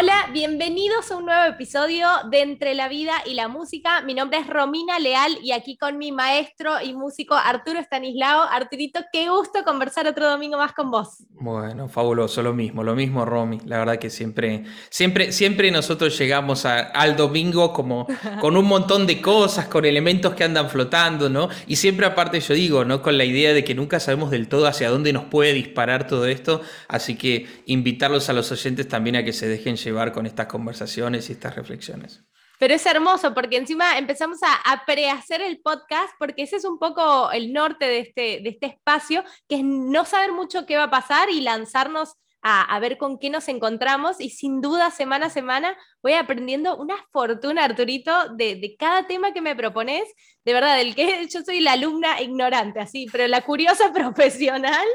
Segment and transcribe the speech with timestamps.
[0.00, 4.00] Hola, bienvenidos a un nuevo episodio de Entre la Vida y la Música.
[4.02, 8.42] Mi nombre es Romina Leal y aquí con mi maestro y músico Arturo Stanislao.
[8.42, 11.24] Arturito, qué gusto conversar otro domingo más con vos.
[11.30, 13.58] Bueno, fabuloso, lo mismo, lo mismo, Romy.
[13.64, 18.06] La verdad que siempre, siempre, siempre nosotros llegamos al domingo como
[18.40, 21.48] con un montón de cosas, con elementos que andan flotando, ¿no?
[21.66, 23.02] Y siempre aparte yo digo, ¿no?
[23.02, 26.26] Con la idea de que nunca sabemos del todo hacia dónde nos puede disparar todo
[26.26, 26.60] esto.
[26.86, 31.28] Así que invitarlos a los oyentes también a que se dejen llevar con estas conversaciones
[31.28, 32.24] y estas reflexiones.
[32.58, 37.30] Pero es hermoso porque encima empezamos a, prehacer el podcast porque ese es un poco
[37.30, 40.90] el norte de este, de este espacio, que es no saber mucho qué va a
[40.90, 45.76] pasar y lanzarnos a, ver con qué nos encontramos y sin duda semana a semana
[46.02, 50.04] voy aprendiendo una fortuna, Arturito, de, de, cada tema que me propones,
[50.44, 54.86] de verdad, del que yo soy la alumna ignorante, así, pero la curiosa profesional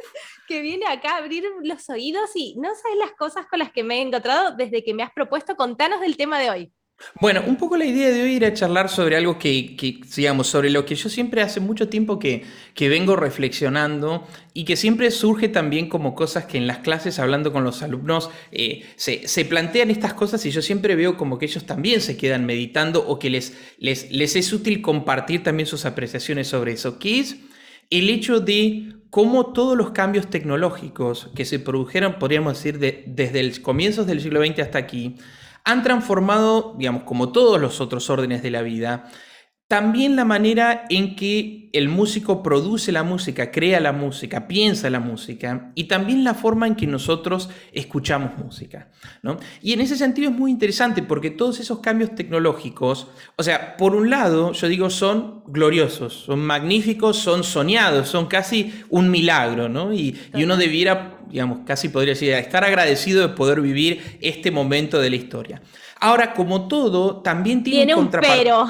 [0.47, 3.83] que viene acá a abrir los oídos y no sabes las cosas con las que
[3.83, 5.55] me he encontrado desde que me has propuesto.
[5.55, 6.73] Contanos del tema de hoy.
[7.19, 9.75] Bueno, un poco la idea de hoy era charlar sobre algo que,
[10.15, 14.75] digamos, sobre lo que yo siempre hace mucho tiempo que, que, vengo reflexionando y que
[14.75, 19.27] siempre surge también como cosas que en las clases, hablando con los alumnos, eh, se,
[19.27, 23.05] se, plantean estas cosas y yo siempre veo como que ellos también se quedan meditando
[23.05, 27.37] o que les, les, les es útil compartir también sus apreciaciones sobre eso, que es
[27.89, 33.61] el hecho de cómo todos los cambios tecnológicos que se produjeron, podríamos decir, desde el
[33.61, 35.17] comienzos del siglo XX hasta aquí,
[35.63, 39.09] han transformado, digamos, como todos los otros órdenes de la vida,
[39.73, 44.99] también la manera en que el músico produce la música, crea la música, piensa la
[44.99, 48.91] música y también la forma en que nosotros escuchamos música.
[49.23, 49.37] ¿no?
[49.63, 53.95] Y en ese sentido es muy interesante porque todos esos cambios tecnológicos, o sea, por
[53.95, 59.91] un lado, yo digo, son gloriosos, son magníficos, son soñados, son casi un milagro, ¿no?
[59.91, 65.01] Y, y uno debiera, digamos, casi podría decir, estar agradecido de poder vivir este momento
[65.01, 65.63] de la historia.
[65.99, 68.67] Ahora, como todo, también tiene, un pero.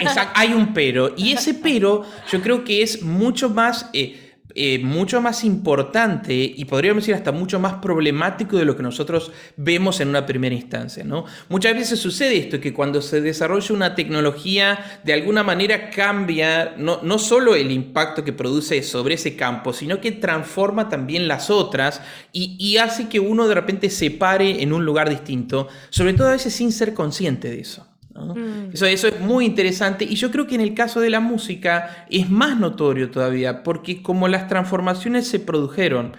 [0.00, 1.12] Exacto, hay un pero.
[1.18, 3.90] Y ese pero yo creo que es mucho más...
[3.92, 8.82] Eh, eh, mucho más importante y podríamos decir hasta mucho más problemático de lo que
[8.82, 11.04] nosotros vemos en una primera instancia.
[11.04, 11.26] ¿no?
[11.48, 17.00] Muchas veces sucede esto, que cuando se desarrolla una tecnología, de alguna manera cambia no,
[17.02, 22.00] no solo el impacto que produce sobre ese campo, sino que transforma también las otras
[22.32, 26.28] y, y hace que uno de repente se pare en un lugar distinto, sobre todo
[26.28, 27.86] a veces sin ser consciente de eso.
[28.14, 28.70] Mm.
[28.72, 32.06] Eso, eso es muy interesante y yo creo que en el caso de la música
[32.10, 36.16] es más notorio todavía, porque como las transformaciones se produjeron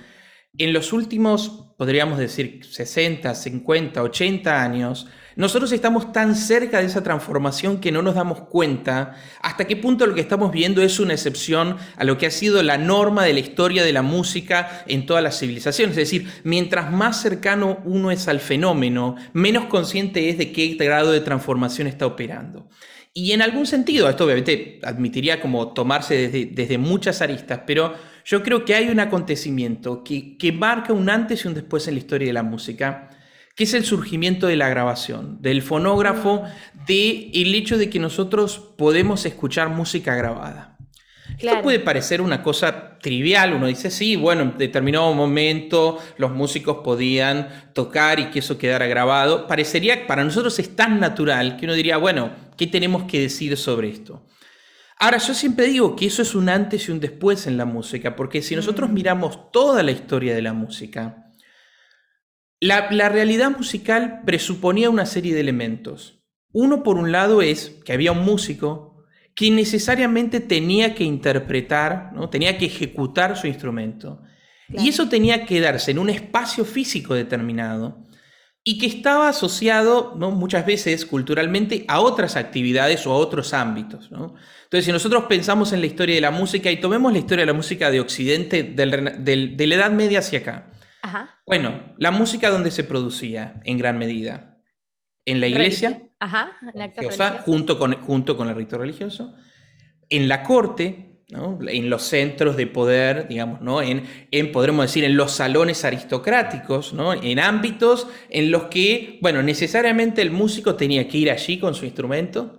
[0.58, 5.08] en los últimos, podríamos decir, 60, 50, 80 años,
[5.40, 10.06] nosotros estamos tan cerca de esa transformación que no nos damos cuenta hasta qué punto
[10.06, 13.32] lo que estamos viendo es una excepción a lo que ha sido la norma de
[13.32, 15.98] la historia de la música en todas las civilizaciones.
[15.98, 21.14] Es decir, mientras más cercano uno es al fenómeno, menos consciente es de qué grado
[21.14, 22.68] de transformación está operando.
[23.14, 27.94] Y en algún sentido, esto obviamente admitiría como tomarse desde, muchas aristas, pero
[28.26, 31.94] yo creo que hay un acontecimiento que, que marca un antes y un después en
[31.94, 33.10] la historia de la música
[33.56, 36.44] que es el surgimiento de la grabación, del fonógrafo,
[36.88, 40.78] de el hecho de que nosotros podemos escuchar música grabada.
[41.38, 46.80] Esto puede parecer una cosa trivial, uno dice, sí, bueno, en determinado momento los músicos
[46.84, 49.48] podían tocar y que eso quedara grabado.
[49.48, 53.90] Parecería, para nosotros es tan natural que uno diría, bueno, ¿qué tenemos que decir sobre
[53.90, 54.26] esto?
[54.98, 58.18] Ahora, yo siempre digo que eso es un antes y un después en la música,
[58.18, 58.94] porque si nosotros mm.
[58.94, 61.29] miramos toda la historia de la música,
[62.60, 66.22] la, realidad musical presuponía una serie de elementos.
[66.52, 69.06] Uno, por un lado, es que había un músico
[69.36, 72.30] que necesariamente tenía que interpretar, ¿no?
[72.30, 74.22] tenía que ejecutar su instrumento.
[74.68, 78.06] Y eso tenía que darse en un espacio físico determinado
[78.64, 80.30] y que estaba asociado ¿no?
[80.30, 84.10] muchas veces culturalmente a otras actividades o a otros ámbitos.
[84.12, 87.52] Entonces, si nosotros pensamos en la historia de la música y tomemos la historia de
[87.52, 88.86] la música de Occidente, de
[89.68, 90.72] la Edad Media hacia acá,
[91.46, 94.58] bueno, la música donde se producía en gran medida.
[95.26, 96.58] En la iglesia, Ajá,
[97.46, 99.36] junto, con, junto con el rito religioso,
[100.10, 103.84] en la corte, en los centros de poder, digamos, ¿no?
[103.84, 107.14] en, en, podremos decir, en los salones aristocráticos, ¿no?
[107.14, 111.86] en ámbitos en los que, bueno, necesariamente el músico tenía que ir allí con su
[111.86, 112.58] instrumento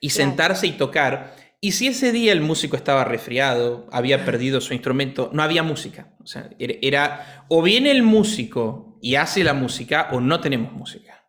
[0.00, 1.34] y sentarse y tocar.
[1.60, 6.14] Y si ese día el músico estaba resfriado, había perdido su instrumento, no había música.
[6.22, 11.24] O sea, era o viene el músico y hace la música o no tenemos música.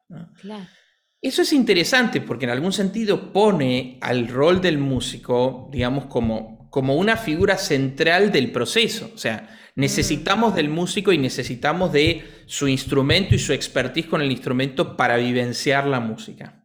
[1.22, 6.96] Eso es interesante porque en algún sentido pone al rol del músico, digamos, como, como
[6.96, 9.10] una figura central del proceso.
[9.14, 14.32] O sea, Necesitamos del músico y necesitamos de su instrumento y su expertise con el
[14.32, 16.64] instrumento para vivenciar la música.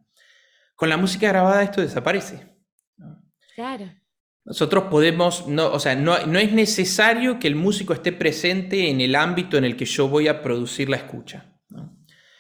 [0.74, 2.51] Con la música grabada esto desaparece.
[3.62, 3.94] Claro.
[4.44, 9.00] Nosotros podemos, no, o sea, no, no, es necesario que el músico esté presente en
[9.00, 11.54] el ámbito en el que yo voy a producir la escucha.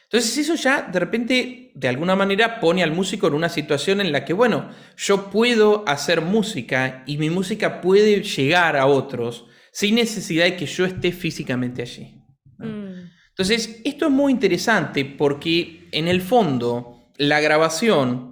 [0.02, 4.10] Entonces eso ya de repente, de alguna manera, pone al músico en una situación en
[4.10, 9.94] la que, bueno, yo puedo hacer música y mi música puede llegar a otros sin
[9.94, 12.20] necesidad de que yo esté físicamente allí.
[12.58, 13.10] Mm.
[13.28, 18.31] Entonces, esto es muy interesante porque en el fondo la grabación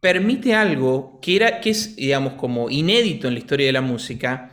[0.00, 4.52] permite algo que, era, que es, digamos, como inédito en la historia de la música,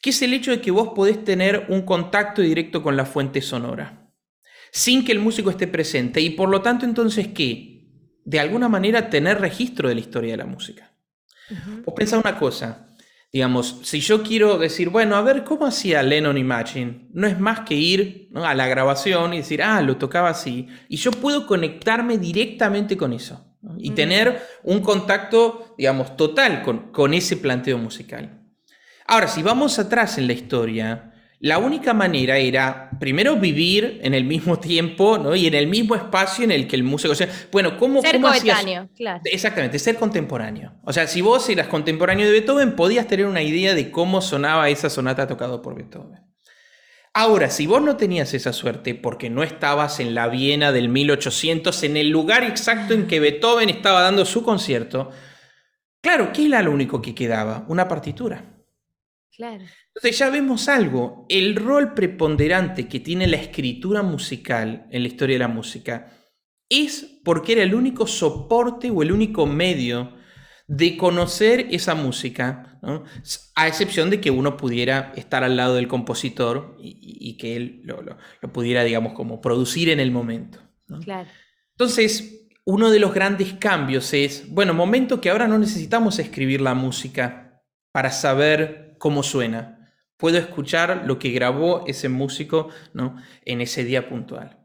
[0.00, 3.40] que es el hecho de que vos podés tener un contacto directo con la fuente
[3.40, 4.10] sonora,
[4.70, 7.88] sin que el músico esté presente, y por lo tanto entonces, ¿qué?
[8.24, 10.92] De alguna manera tener registro de la historia de la música.
[11.84, 12.88] Vos pensá una cosa,
[13.32, 17.08] digamos, si yo quiero decir, bueno, a ver, ¿cómo hacía Lennon Imagine?
[17.12, 20.96] No es más que ir a la grabación y decir, ah, lo tocaba así, y
[20.96, 27.36] yo puedo conectarme directamente con eso y tener un contacto, digamos, total con, con ese
[27.36, 28.40] planteo musical.
[29.06, 31.12] Ahora, si vamos atrás en la historia,
[31.42, 35.34] la única manera era, primero, vivir en el mismo tiempo ¿no?
[35.34, 37.12] y en el mismo espacio en el que el músico...
[37.12, 39.20] O sea, bueno, ¿cómo, ser cómo coetáneo, claro.
[39.24, 40.74] Exactamente, ser contemporáneo.
[40.84, 44.68] O sea, si vos eras contemporáneo de Beethoven, podías tener una idea de cómo sonaba
[44.68, 46.20] esa sonata tocada por Beethoven.
[47.14, 51.82] Ahora, si vos no tenías esa suerte porque no estabas en la Viena del 1800,
[51.82, 55.10] en el lugar exacto en que Beethoven estaba dando su concierto,
[56.00, 57.66] claro, ¿qué era lo único que quedaba?
[57.68, 58.64] Una partitura.
[59.30, 59.64] Claro.
[59.94, 65.34] Entonces ya vemos algo, el rol preponderante que tiene la escritura musical en la historia
[65.34, 66.12] de la música
[66.70, 70.14] es porque era el único soporte o el único medio
[70.66, 72.78] de conocer esa música,
[73.54, 78.52] a excepción de que uno pudiera estar al lado del compositor y, que él lo,
[78.52, 80.58] pudiera, digamos, como producir en el momento.
[81.72, 86.74] Entonces, uno de los grandes cambios es, bueno, momento que ahora no necesitamos escribir la
[86.74, 87.62] música
[87.92, 89.90] para saber cómo suena.
[90.16, 93.16] Puedo escuchar lo que grabó ese músico ¿no?
[93.44, 94.61] en ese día puntual.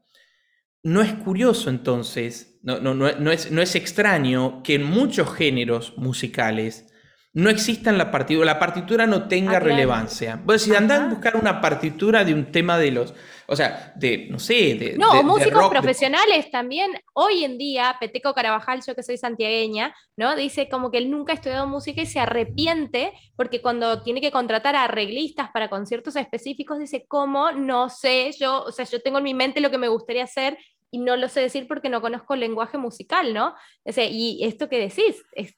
[0.84, 5.98] No es curioso entonces, no, no, no, es, no es extraño que en muchos géneros
[5.98, 6.88] musicales
[7.38, 10.42] no existan la partitura, la partitura no tenga ah, relevancia.
[10.44, 13.14] Vos decís, andá a buscar una partitura de un tema de los,
[13.46, 14.96] o sea, de, no sé, de...
[14.98, 20.36] No, músicos profesionales también, hoy en día, Peteco Carabajal, yo que soy santiagueña, ¿no?
[20.36, 24.32] Dice como que él nunca ha estudiado música y se arrepiente porque cuando tiene que
[24.32, 27.52] contratar a arreglistas para conciertos específicos, dice, ¿cómo?
[27.52, 30.58] No sé, yo, o sea, yo tengo en mi mente lo que me gustaría hacer
[30.90, 33.54] y no lo sé decir porque no conozco el lenguaje musical, ¿no?
[33.84, 35.54] O sea, y esto que decís, es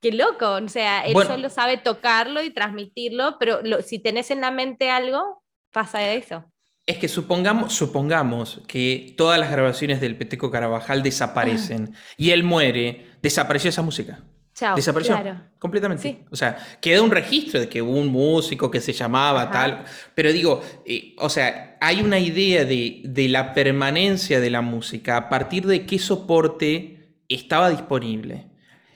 [0.00, 4.50] qué loco, o sea, él solo sabe tocarlo y transmitirlo, pero si tenés en la
[4.50, 6.44] mente algo, pasa de eso.
[6.86, 13.06] Es que supongamos, supongamos que todas las grabaciones del Peteco Carabajal desaparecen y él muere,
[13.20, 14.20] desapareció esa música.
[14.54, 15.20] Chao, Desapareció
[15.58, 16.24] completamente.
[16.30, 19.84] O sea, queda un registro de que hubo un músico que se llamaba tal.
[20.14, 25.18] Pero digo, eh, o sea, hay una idea de, de, la permanencia de la música
[25.18, 28.46] a partir de qué soporte estaba disponible.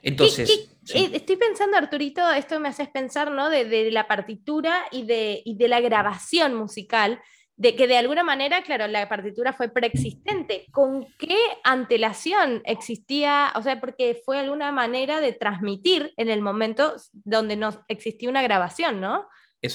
[0.02, 0.69] Entonces.
[0.94, 3.50] Eh, estoy pensando, Arturito, esto me haces pensar, ¿no?
[3.50, 7.20] De, de la partitura y de, y de la grabación musical
[7.60, 10.64] de que de alguna manera, claro, la partitura fue preexistente.
[10.72, 13.52] ¿Con qué antelación existía?
[13.54, 18.40] O sea, porque fue alguna manera de transmitir en el momento donde no existía una
[18.40, 19.28] grabación, ¿no?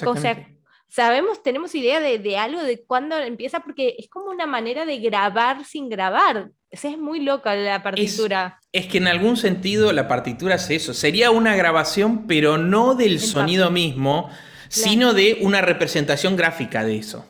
[0.08, 0.50] O sea,
[0.88, 5.64] sabemos, tenemos idea de, algo de cuándo empieza, porque es como una manera de grabar
[5.64, 6.50] sin grabar.
[6.84, 8.60] Es muy loca la partitura.
[8.72, 10.94] Es, que en algún sentido la partitura es eso.
[10.94, 14.30] Sería una grabación, pero no del sonido mismo,
[14.68, 17.26] sino de una representación gráfica de eso.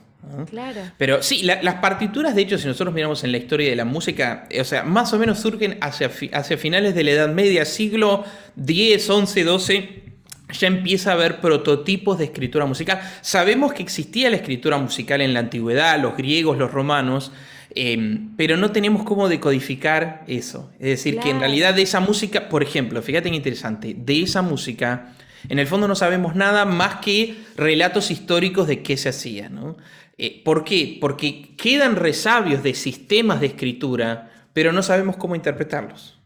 [0.50, 0.80] Claro.
[0.98, 4.46] Pero sí, las partituras, de hecho, si nosotros miramos en la historia de la música,
[4.50, 8.24] eh, o sea, más o menos surgen hacia, hacia finales de la Edad Media, siglo
[8.56, 10.06] X, XI, XII,
[10.52, 13.00] ya empieza a haber prototipos de escritura musical.
[13.20, 17.32] Sabemos que existía la escritura musical en la antigüedad, los griegos, los romanos,
[17.76, 20.72] em, pero no tenemos cómo decodificar eso.
[20.80, 24.42] Es decir, que en realidad de esa música, por ejemplo, fíjate qué interesante, de esa
[24.42, 25.12] música,
[25.48, 29.48] en el fondo no sabemos nada más que relatos históricos de qué se hacía.
[29.48, 29.76] ¿no?
[30.18, 30.98] Eh, ¿Por qué?
[31.00, 36.16] Porque quedan resabios de sistemas de escritura, pero no sabemos cómo interpretarlos.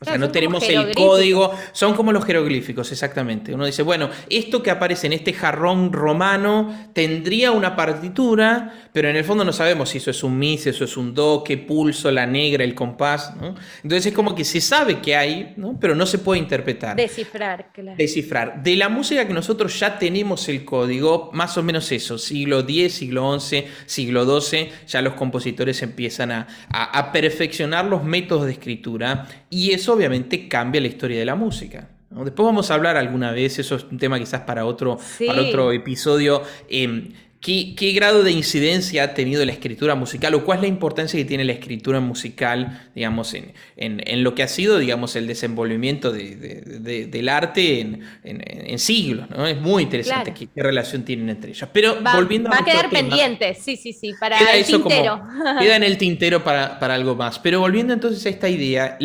[0.00, 3.52] O sea, no tenemos el código, son como los jeroglíficos, exactamente.
[3.52, 9.14] Uno dice, bueno, esto que aparece en este jarrón romano tendría una partitura, pero en
[9.14, 11.56] el fondo no sabemos si eso es un mi, si eso es un do, qué
[11.56, 13.32] pulso, la negra, el compás.
[13.80, 16.96] Entonces es como que se sabe que hay, pero no se puede interpretar.
[16.96, 17.96] Descifrar, claro.
[17.96, 18.60] Descifrar.
[18.60, 22.94] De la música que nosotros ya tenemos el código, más o menos eso, siglo X,
[22.94, 29.28] siglo XI, siglo XII, ya los compositores empiezan a, a perfeccionar los métodos de escritura
[29.48, 31.88] y eso obviamente cambia la historia de la música.
[32.10, 35.72] Después vamos a hablar alguna vez, eso es un tema quizás para otro, para otro
[35.72, 36.42] episodio.
[36.68, 41.16] Em, ¿Qué, grado de incidencia ha tenido la escritura musical o cuál es la importancia
[41.16, 47.28] que tiene la escritura musical, digamos, en, lo que ha sido, digamos, el desenvolvimiento del
[47.28, 47.80] arte
[48.24, 49.30] en, siglos?
[49.30, 49.46] ¿no?
[49.46, 51.70] Es muy interesante qué, relación tienen entre ellas.
[51.72, 52.64] Pero va, volviendo a...
[52.64, 55.22] quedar pendiente, sí, sí, sí, para el tintero.
[55.60, 57.38] queda en el tintero para, algo más.
[57.38, 58.98] Pero volviendo entonces a esta idea,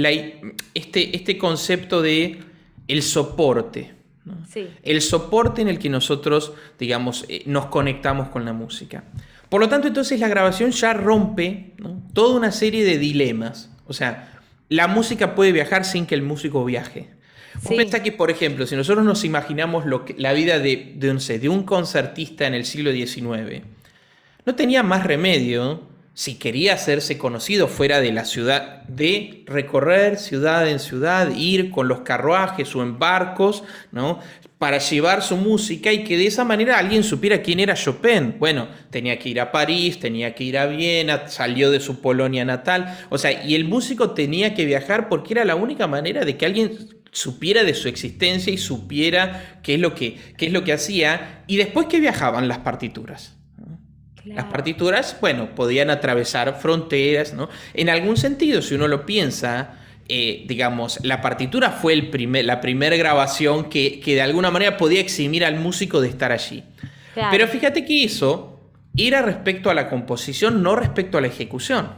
[0.74, 2.40] este, este concepto de
[2.88, 4.03] el soporte.
[4.84, 9.04] El soporte en el que nosotros, digamos, eh, nos conectamos con la música.
[9.50, 11.74] Por lo tanto, entonces la grabación ya rompe
[12.14, 13.70] toda una serie de dilemas.
[13.86, 17.10] O sea, la música puede viajar sin que el músico viaje.
[17.62, 21.50] Vos que, por ejemplo, si nosotros nos imaginamos lo que, la vida de, de, de
[21.50, 23.62] un concertista en el siglo XIX,
[24.46, 30.70] no tenía más remedio si quería hacerse conocido fuera de la ciudad, de recorrer ciudad
[30.70, 34.20] en ciudad, ir con los carruajes o en barcos, ¿no?
[34.60, 38.36] Para llevar su música y que de esa manera alguien supiera quién era Chopin.
[38.38, 42.46] Bueno, tenía que ir a París, tenía que ir a Viena, salió de su Polonia
[42.46, 42.98] natal.
[43.10, 46.46] O sea, y el músico tenía que viajar porque era la única manera de que
[46.46, 46.78] alguien
[47.12, 51.44] supiera de su existencia y supiera qué es lo que, qué es lo que hacía.
[51.48, 53.36] Y después que viajaban las partituras.
[54.26, 57.50] Las partituras, bueno, podían atravesar fronteras, ¿no?
[57.74, 59.76] En algún sentido, si uno lo piensa,
[60.08, 65.02] eh, digamos, la partitura fue el primer, la primera grabación que, de alguna manera podía
[65.02, 66.64] eximir al músico de estar allí.
[67.32, 68.60] Pero fíjate que eso
[68.96, 71.90] era respecto a la composición, no respecto a la ejecución.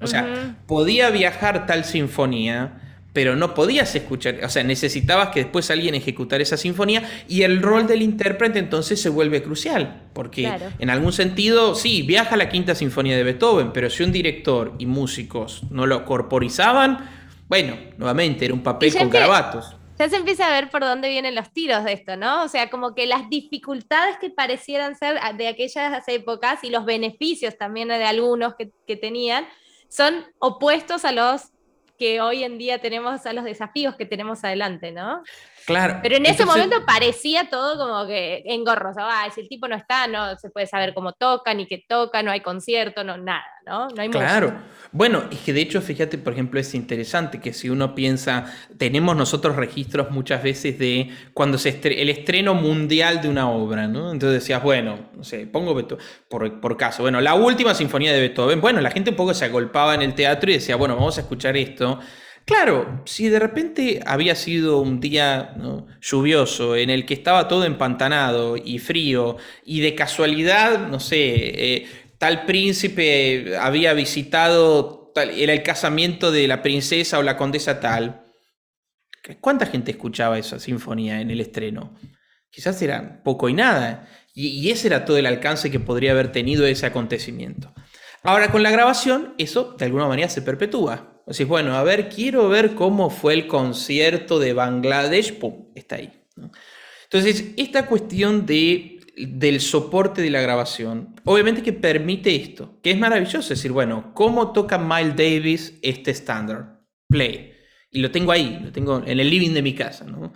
[0.00, 2.81] O sea, podía viajar tal sinfonía
[3.12, 7.60] pero no podías escuchar, o sea, necesitabas que después alguien ejecutara esa sinfonía y el
[7.60, 12.74] rol del intérprete entonces se vuelve crucial, porque en algún sentido, sí, viaja la quinta
[12.74, 17.10] sinfonía de Beethoven, pero si un director y músicos no lo corporizaban,
[17.48, 19.76] bueno, nuevamente era un papel con garabatos.
[19.98, 22.42] Ya se empieza a ver por dónde vienen los tiros de esto, ¿no?
[22.44, 27.58] O sea, como que las dificultades que parecieran ser de aquellas épocas y los beneficios
[27.58, 29.46] también de algunos que, que tenían
[29.88, 31.52] son opuestos a los
[32.02, 35.22] que hoy en día tenemos, a los desafíos que tenemos adelante, ¿no?
[35.66, 36.00] Claro.
[36.02, 39.00] Pero en ese momento parecía todo como que engorroso.
[39.00, 42.22] Ah, si el tipo no está, no se puede saber cómo toca, ni qué toca,
[42.22, 43.88] no hay concierto, no, nada, ¿no?
[43.88, 44.54] No hay Claro.
[44.90, 49.16] Bueno, es que de hecho, fíjate, por ejemplo, es interesante que si uno piensa, tenemos
[49.16, 54.12] nosotros registros muchas veces de cuando se el estreno mundial de una obra, ¿no?
[54.12, 55.74] Entonces decías, bueno, no sé, pongo
[56.28, 59.46] por, por caso, bueno, la última sinfonía de Beethoven, bueno, la gente un poco se
[59.46, 61.98] agolpaba en el teatro y decía, bueno, vamos a escuchar esto.
[62.44, 65.54] Claro, si de repente había sido un día
[66.00, 71.86] lluvioso en el que estaba todo empantanado y frío y de casualidad, no sé, eh,
[72.18, 78.24] tal príncipe había visitado era el casamiento de la princesa o la condesa tal,
[79.40, 81.94] ¿cuánta gente escuchaba esa sinfonía en el estreno?
[82.50, 84.08] Quizás era poco y nada.
[84.34, 87.74] Y ese era todo el alcance que podría haber tenido ese acontecimiento.
[88.22, 91.11] Ahora con la grabación, eso de alguna manera se perpetúa.
[91.32, 95.38] Decís, bueno, a ver, quiero ver cómo fue el concierto de Bangladesh.
[95.74, 96.12] Está ahí.
[97.04, 102.98] Entonces, esta cuestión de, del soporte de la grabación, obviamente que permite esto, que es
[102.98, 106.80] maravilloso, es decir, bueno, ¿cómo toca Miles Davis este estándar?
[107.08, 107.52] Play.
[107.90, 110.04] Y lo tengo ahí, lo tengo en el living de mi casa.
[110.04, 110.32] ¿no?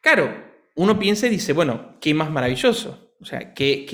[0.00, 3.14] Claro, uno piensa y dice, bueno, qué más maravilloso.
[3.20, 3.84] O sea, ¿qué,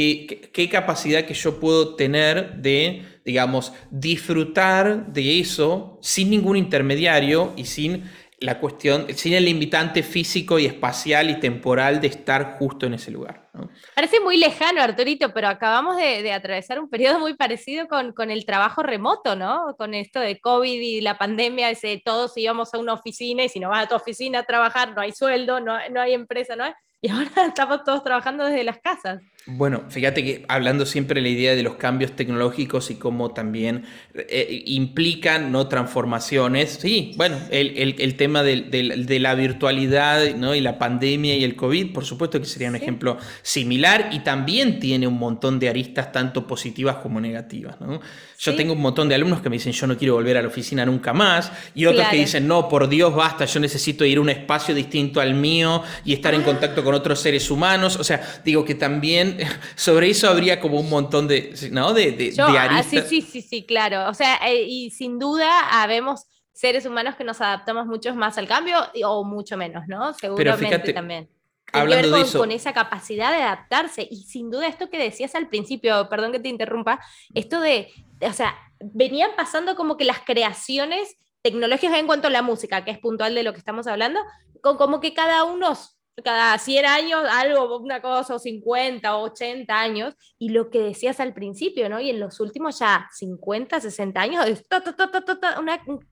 [0.52, 7.64] qué, capacidad que yo puedo tener de, digamos, disfrutar de eso sin ningún intermediario y
[7.64, 8.04] sin
[8.38, 13.11] la cuestión, sin el limitante físico y espacial y temporal de estar justo en ese
[13.11, 13.50] lugar.
[13.95, 18.45] Parece muy lejano, Arturito, pero acabamos de, atravesar un periodo muy parecido con, con, el
[18.45, 19.75] trabajo remoto, ¿no?
[19.76, 23.59] Con esto de COVID y la pandemia, ese, todos íbamos a una oficina y si
[23.59, 26.64] no vas a tu oficina a trabajar no hay sueldo, no, no hay empresa, ¿no?
[27.00, 29.23] y ahora estamos todos trabajando desde las casas.
[29.49, 33.85] Bueno, fíjate que hablando siempre de la idea de los cambios tecnológicos y cómo también
[34.12, 35.69] eh, implican ¿no?
[35.69, 40.57] transformaciones, sí, bueno, el, tema de, la virtualidad ¿no?
[40.57, 44.81] y la pandemia y el COVID, por supuesto que sería un ejemplo similar y también
[44.81, 47.81] tiene un montón de aristas tanto positivas como negativas.
[47.81, 48.00] ¿no?
[48.41, 50.49] Yo tengo un montón de alumnos que me dicen yo no quiero volver a la
[50.49, 54.23] oficina nunca más y otros que dicen no, por Dios, basta, yo necesito ir a
[54.23, 56.45] un espacio distinto al mío y estar en ah.
[56.45, 57.97] contacto con otros seres humanos.
[57.97, 59.36] O sea, digo que también
[59.76, 61.93] sobre eso habría como un montón de, ¿no?
[61.93, 64.09] de, de, ah, sí, sí, sí, sí, claro.
[64.09, 68.49] O sea, eh, y sin duda habemos seres humanos que nos adaptamos mucho más al
[68.49, 70.14] cambio o mucho menos, ¿no?
[70.14, 71.28] Seguramente también.
[71.73, 72.38] Hablando con, de eso.
[72.38, 74.07] con esa capacidad de adaptarse.
[74.11, 77.00] Y sin duda esto que decías al principio, perdón que te interrumpa,
[77.35, 77.88] esto de,
[78.21, 82.90] o sea, venían pasando como que las creaciones tecnológicas en cuanto a la música, que
[82.90, 84.21] es puntual de lo que estamos hablando,
[84.62, 85.76] con como que cada uno
[86.25, 91.20] cada 100 años algo, una cosa, o 50 o 80 años, y lo que decías
[91.20, 92.00] al principio, ¿no?
[92.00, 94.64] Y en los últimos ya 50, 60 años, es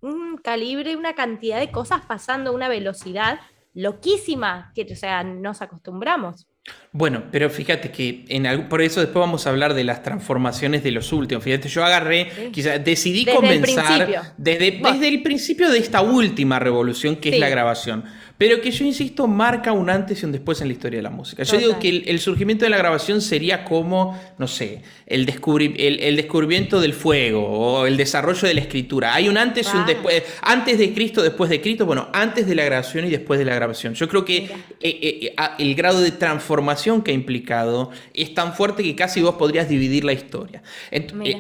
[0.01, 3.41] un calibre, una cantidad de cosas pasando a una velocidad
[3.75, 6.47] loquísima, que, o sea, nos acostumbramos.
[6.93, 10.93] Bueno, pero fíjate que en por eso después vamos a hablar de las transformaciones de
[10.93, 11.45] los últimos.
[11.45, 17.31] Fíjate, yo agarré, quizás decidí comenzar desde, desde el principio de esta última revolución que
[17.31, 18.05] es la grabación
[18.37, 21.11] pero que yo insisto marca un antes y un después en la historia de la
[21.11, 21.45] música.
[21.45, 26.81] Yo digo que el, surgimiento de la grabación sería como, no sé, el, el, descubrimiento
[26.81, 29.15] del fuego o el desarrollo de la escritura.
[29.15, 32.57] Hay un antes y un después, antes de Cristo, después de Cristo, bueno, antes de
[32.57, 33.95] la grabación y después de la grabación.
[33.95, 34.51] Yo creo que eh,
[34.81, 39.37] eh, eh, el grado de transformación que ha implicado es tan fuerte que casi vos
[39.37, 40.63] podrías dividir la historia.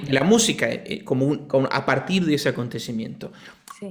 [0.08, 0.68] la música
[1.04, 3.32] como, a partir de ese acontecimiento.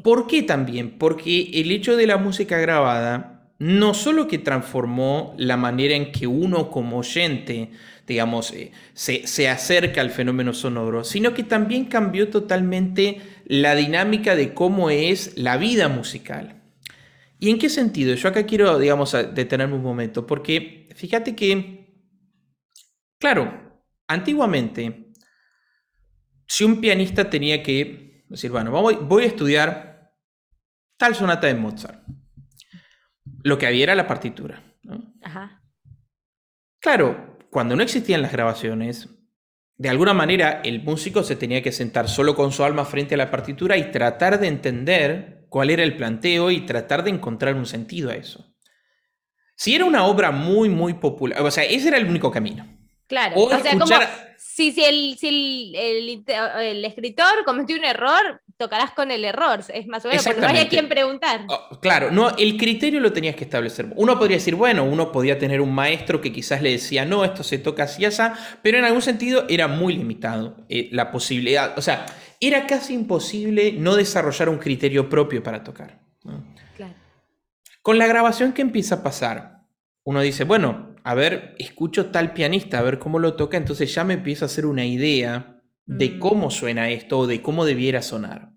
[0.04, 0.98] ¿Por qué también?
[0.98, 6.28] Porque el hecho de la música grabada no solo que transformó la manera en que
[6.28, 7.72] uno como oyente,
[8.06, 14.54] digamos, eh, se, acerca al fenómeno sonoro, sino que también cambió totalmente la dinámica de
[14.54, 16.62] cómo es la vida musical.
[17.40, 18.16] ¿Y en qué sentido?
[18.16, 21.94] Yo acá quiero, digamos, detenerme un momento, porque fíjate que,
[23.18, 25.14] claro, antiguamente,
[26.48, 30.12] si un pianista tenía que decir, bueno, voy a estudiar
[30.98, 32.04] tal sonata de Mozart.
[33.44, 34.64] Lo que había era la partitura.
[36.80, 39.10] Claro, cuando no existían las grabaciones,
[39.78, 43.18] de alguna manera el músico se tenía que sentar solo con su alma frente a
[43.18, 47.66] la partitura y tratar de entender cuál era el planteo y tratar de encontrar un
[47.66, 48.54] sentido a eso.
[49.56, 52.68] Si era una obra muy, muy popular, o sea, ese era el único camino.
[53.08, 53.86] Claro, o, sea, como
[54.54, 56.20] si, si, el, si el,
[56.60, 60.48] el, escritor cometió un error, tocarás con el error, es más o menos, porque no
[60.48, 61.42] hay a quien preguntar.
[61.48, 63.92] Oh, claro, no, el criterio lo tenías que establecer.
[63.96, 67.42] Uno podría decir, bueno, uno podía tener un maestro que quizás le decía, no, esto
[67.42, 68.22] se toca así, así,
[68.62, 72.06] pero en algún sentido era muy limitado eh, la posibilidad, o sea,
[72.40, 76.00] era casi imposible no desarrollar un criterio propio para tocar.
[76.78, 76.94] Claro.
[77.82, 79.64] Con la grabación, ¿qué empieza a pasar?
[80.04, 84.04] Uno dice, bueno, a ver, escucho tal pianista, a ver cómo lo toca, entonces ya
[84.04, 86.20] me empiezo a hacer una idea de mm.
[86.20, 88.54] cómo suena esto o de cómo debiera sonar.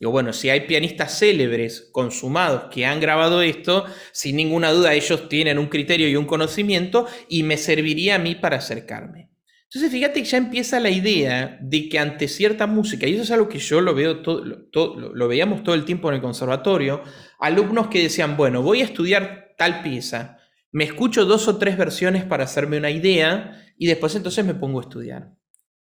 [0.00, 5.28] Digo, bueno, si hay pianistas célebres, consumados, que han grabado esto, sin ninguna duda ellos
[5.28, 9.30] tienen un criterio y un conocimiento y me serviría a mí para acercarme.
[9.64, 13.30] Entonces, fíjate que ya empieza la idea de que ante cierta música, y eso es
[13.30, 17.02] algo que yo lo veo todo, lo veíamos todo el tiempo en el conservatorio,
[17.40, 20.38] alumnos que decían, bueno, voy a estudiar tal pieza,
[20.74, 24.80] me escucho dos o tres versiones para hacerme una idea y después entonces me pongo
[24.80, 25.30] a estudiar.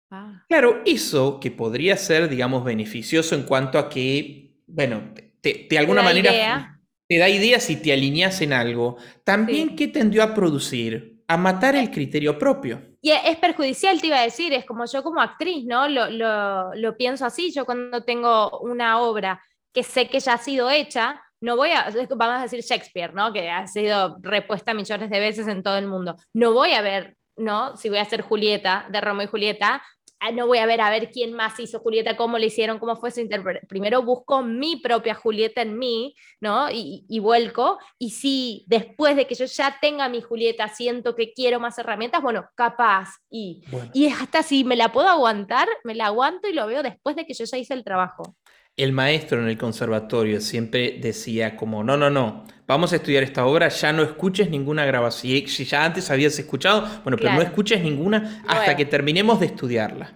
[0.09, 0.43] Ah.
[0.49, 6.01] Claro, eso que podría ser, digamos, beneficioso en cuanto a que, bueno, te, de alguna
[6.01, 11.37] manera te da ideas si te alineas en algo, también qué tendió a producir, a
[11.37, 12.81] matar el criterio propio.
[13.03, 15.87] Y es perjudicial, te iba a decir, es como yo como actriz, ¿no?
[15.89, 20.37] Lo, lo, lo pienso así, yo cuando tengo una obra que sé que ya ha
[20.39, 23.33] sido hecha, no voy a, vamos a decir Shakespeare, ¿no?
[23.33, 26.15] Que ha sido repuesta millones de veces en todo el mundo.
[26.33, 27.75] No voy a ver, ¿no?
[27.75, 29.81] Si voy a hacer Julieta, de Romeo y Julieta,
[30.19, 32.95] ah, no voy a ver a ver quién más hizo Julieta, cómo le hicieron, cómo
[32.95, 33.65] fue su intérprete.
[33.65, 36.69] Primero busco mi propia Julieta en mí, ¿no?
[36.69, 37.79] Y, y, vuelco.
[37.97, 42.21] Y si después de que yo ya tenga mi Julieta siento que quiero más herramientas,
[42.21, 43.15] bueno, capaz.
[43.31, 47.15] Y, y hasta si me la puedo aguantar, me la aguanto y lo veo después
[47.15, 48.35] de que yo ya hice el trabajo.
[48.83, 53.45] El maestro en el conservatorio siempre decía como, no, no, no, vamos a estudiar esta
[53.45, 55.47] obra, ya no escuches ninguna grabación.
[55.47, 60.13] Si ya antes habías escuchado, bueno, pero no escuches ninguna hasta que terminemos de estudiarla.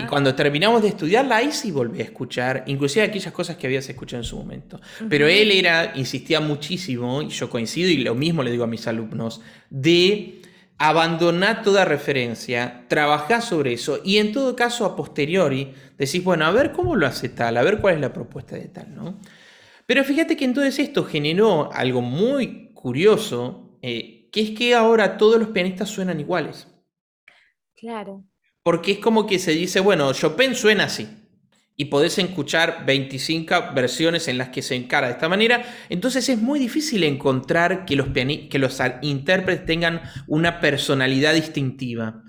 [0.00, 3.86] Y cuando terminamos de estudiarla, ahí sí volví a escuchar, inclusive aquellas cosas que habías
[3.86, 4.80] escuchado en su momento.
[5.10, 8.86] Pero él era, insistía muchísimo, y yo coincido, y lo mismo le digo a mis
[8.86, 10.40] alumnos, de
[10.78, 16.52] abandonar toda referencia, trabajar sobre eso, y en todo caso, a posteriori, decís, bueno, a
[16.52, 19.18] ver cómo lo hace tal, a ver cuál es la propuesta de tal, ¿no?
[19.86, 25.40] Pero fíjate que entonces esto generó algo muy curioso, eh, que es que ahora todos
[25.40, 26.68] los pianistas suenan iguales.
[27.74, 28.24] Claro.
[28.62, 31.08] Porque es como que se dice, bueno, Chopin suena así.
[31.80, 35.62] Y podés escuchar 25 versiones en las que se encara de esta manera.
[35.88, 42.24] Entonces es muy difícil encontrar que los, que los intérpretes tengan una personalidad distintiva.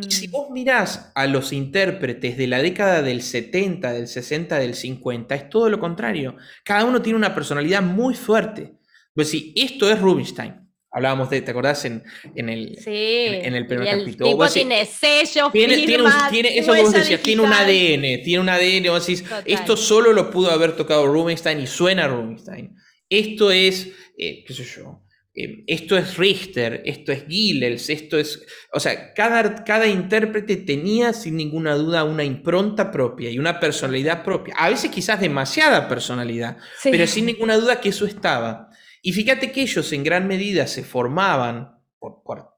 [0.00, 0.30] Y si mm.
[0.30, 5.48] vos mirás a los intérpretes de la década del 70, del 60, del 50, es
[5.48, 6.36] todo lo contrario.
[6.64, 8.74] Cada uno tiene una personalidad muy fuerte.
[9.14, 10.61] Pues si esto es Rubinstein.
[10.94, 12.02] Hablábamos de, ¿te acordás en,
[12.34, 14.30] en el, en, el primer capítulo?
[14.30, 15.86] Tipo tiene sello, tiene,
[16.30, 20.12] tiene, eso que vos decías, tiene un ADN, tiene un ADN, vos decís, esto solo
[20.12, 22.76] lo pudo haber tocado Rubinstein y suena Rubinstein.
[23.08, 25.02] Esto es, eh, qué sé yo,
[25.34, 28.44] eh, esto es Richter, esto es Gillels, esto es...
[28.70, 34.24] O sea, cada, cada intérprete tenía sin ninguna duda una impronta propia y una personalidad
[34.24, 34.54] propia.
[34.58, 38.68] A veces quizás demasiada personalidad, pero sin ninguna duda que eso estaba.
[39.02, 41.82] Y fíjate que ellos en gran medida se formaban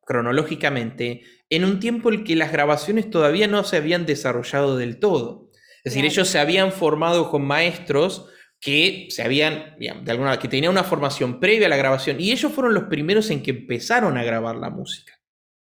[0.06, 5.50] cronológicamente en un tiempo en que las grabaciones todavía no se habían desarrollado del todo.
[5.82, 8.30] Es decir, ellos se habían formado con maestros
[8.60, 12.52] que se habían, de alguna que tenían una formación previa a la grabación y ellos
[12.52, 15.12] fueron los primeros en que empezaron a grabar la música.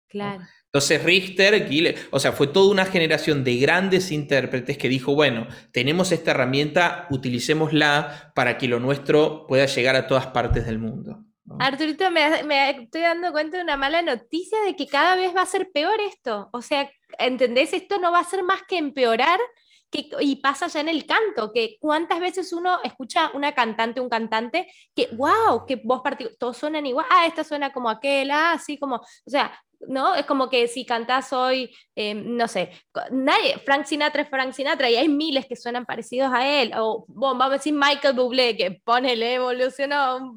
[0.08, 0.44] Claro.
[0.76, 6.12] Entonces Richter, o sea, fue toda una generación de grandes intérpretes que dijo, bueno, tenemos
[6.12, 11.24] esta herramienta, utilicémosla para que lo nuestro pueda llegar a todas partes del mundo.
[11.60, 15.44] Arturito, me, me, estoy dando cuenta de una mala noticia de que cada vez va
[15.44, 16.50] a ser peor esto.
[16.52, 17.72] O sea, ¿entendés?
[17.72, 19.40] Esto no va a ser más que empeorar
[20.20, 24.68] y pasa ya en el canto, que cuántas veces uno escucha una cantante, un cantante,
[24.96, 26.02] que wow, que voz
[26.38, 29.58] todos suenan igual, ah, esta suena como aquel, ah, así como, o sea,
[29.88, 30.16] ¿no?
[30.16, 32.72] Es como que si cantás hoy, em, no sé,
[33.12, 37.06] nadie, Frank Sinatra es Frank Sinatra y hay miles que suenan parecidos a él, o
[37.08, 39.92] vamos a decir Michael Bublé, que pone la evolución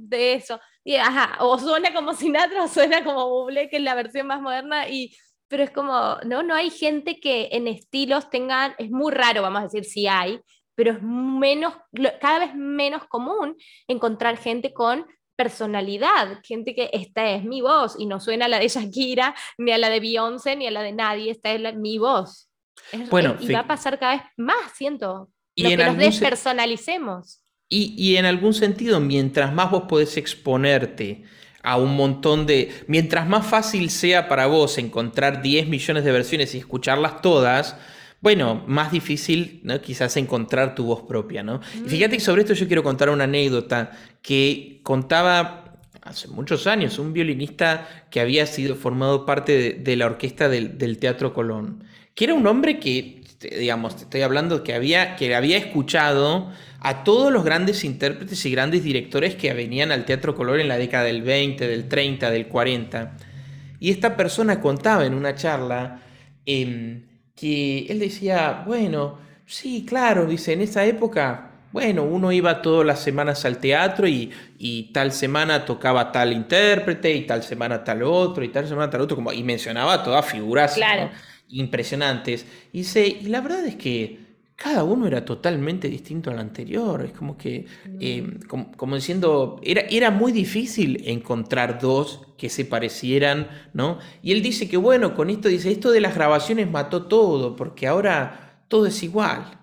[0.09, 3.94] de eso, y ajá, o suena como Sinatra o suena como Bublé, que es la
[3.94, 5.16] versión más moderna, y
[5.48, 6.42] pero es como, ¿no?
[6.42, 10.40] No hay gente que en estilos tengan, es muy raro, vamos a decir, si hay,
[10.74, 11.74] pero es menos,
[12.20, 13.57] cada vez menos común
[13.88, 15.07] encontrar gente con
[15.38, 19.70] personalidad, gente que esta es mi voz y no suena a la de Shakira, ni
[19.70, 22.51] a la de Beyoncé, ni a la de nadie, esta es mi voz.
[23.09, 27.40] bueno, y va a pasar cada vez más, siento, y lo que nos despersonalicemos.
[27.68, 31.24] Y, y en algún sentido, mientras más vos podés exponerte,
[31.62, 32.72] a un montón de...
[32.87, 37.77] Mientras más fácil sea para vos encontrar 10 millones de versiones y escucharlas todas,
[38.21, 39.81] bueno, más difícil ¿no?
[39.81, 41.61] quizás encontrar tu voz propia, ¿no?
[41.77, 41.87] Y mm.
[41.87, 47.13] fíjate que sobre esto yo quiero contar una anécdota que contaba hace muchos años un
[47.13, 52.35] violinista que había sido formado parte de, la orquesta del, del, Teatro Colón, que era
[52.35, 56.51] un hombre que, digamos, te estoy hablando que había, que había escuchado
[56.81, 60.79] a todos los grandes intérpretes y grandes directores que venían al Teatro Color en la
[60.79, 63.17] década del 20, del 30, del 40.
[63.81, 66.03] Y esta persona contaba en una charla
[66.47, 67.03] em,
[67.38, 73.01] que él decía, bueno, sí, claro, dice, en esa época, bueno, uno iba todas las
[73.01, 74.33] semanas al teatro y,
[74.92, 79.16] tal semana tocaba tal intérprete y tal semana tal otro y tal semana tal otro,
[79.16, 80.79] como, y mencionaba todas figuras
[81.51, 82.46] impresionantes.
[82.72, 84.28] Y dice, y la verdad es que
[84.59, 87.05] cada uno era totalmente distinto al anterior.
[87.05, 87.64] Es como que,
[88.01, 94.01] eh, como, diciendo, era, era muy difícil encontrar dos que se parecieran, ¿no?
[94.21, 97.87] Y él dice que, bueno, con esto dice, esto de las grabaciones mató todo, porque
[97.87, 99.61] ahora todo es igual.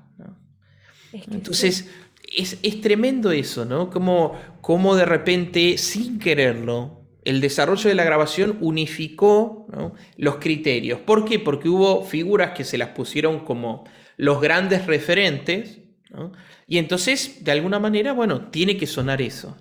[1.11, 1.89] Entonces,
[2.33, 3.89] es, es, tremendo eso, ¿no?
[3.89, 9.67] Como, como de repente, sin quererlo, el desarrollo de la grabación unificó
[10.15, 11.01] los criterios.
[11.01, 11.37] ¿Por qué?
[11.39, 13.83] Porque hubo figuras que se las pusieron como
[14.17, 15.79] los grandes referentes,
[16.67, 19.55] y entonces, de alguna manera, bueno, tiene que sonar eso.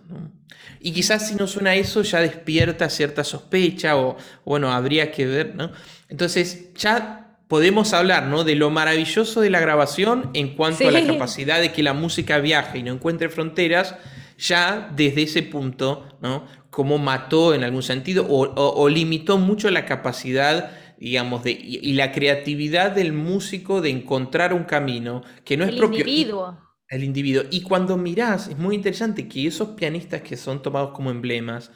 [0.80, 5.54] Y quizás si no suena eso ya despierta cierta sospecha o, bueno, habría que ver,
[5.54, 5.72] ¿no?
[6.08, 8.44] Entonces, ya podemos hablar, ¿no?
[8.44, 12.38] De lo maravilloso de la grabación en cuanto a la capacidad de que la música
[12.38, 13.96] viaje y no encuentre fronteras,
[14.38, 16.46] ya desde ese punto, ¿no?
[16.70, 20.72] Como mató en algún sentido o, o limitó mucho la capacidad
[21.04, 26.02] digamos, de, y, la creatividad del músico de encontrar un camino que no es propio.
[26.02, 26.58] El individuo.
[26.88, 27.42] El individuo.
[27.50, 31.70] Y cuando mirás, es muy interesante que esos pianistas que son tomados como emblemas,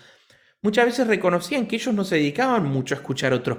[0.60, 3.58] muchas veces reconocían que ellos no se dedicaban mucho a escuchar a otros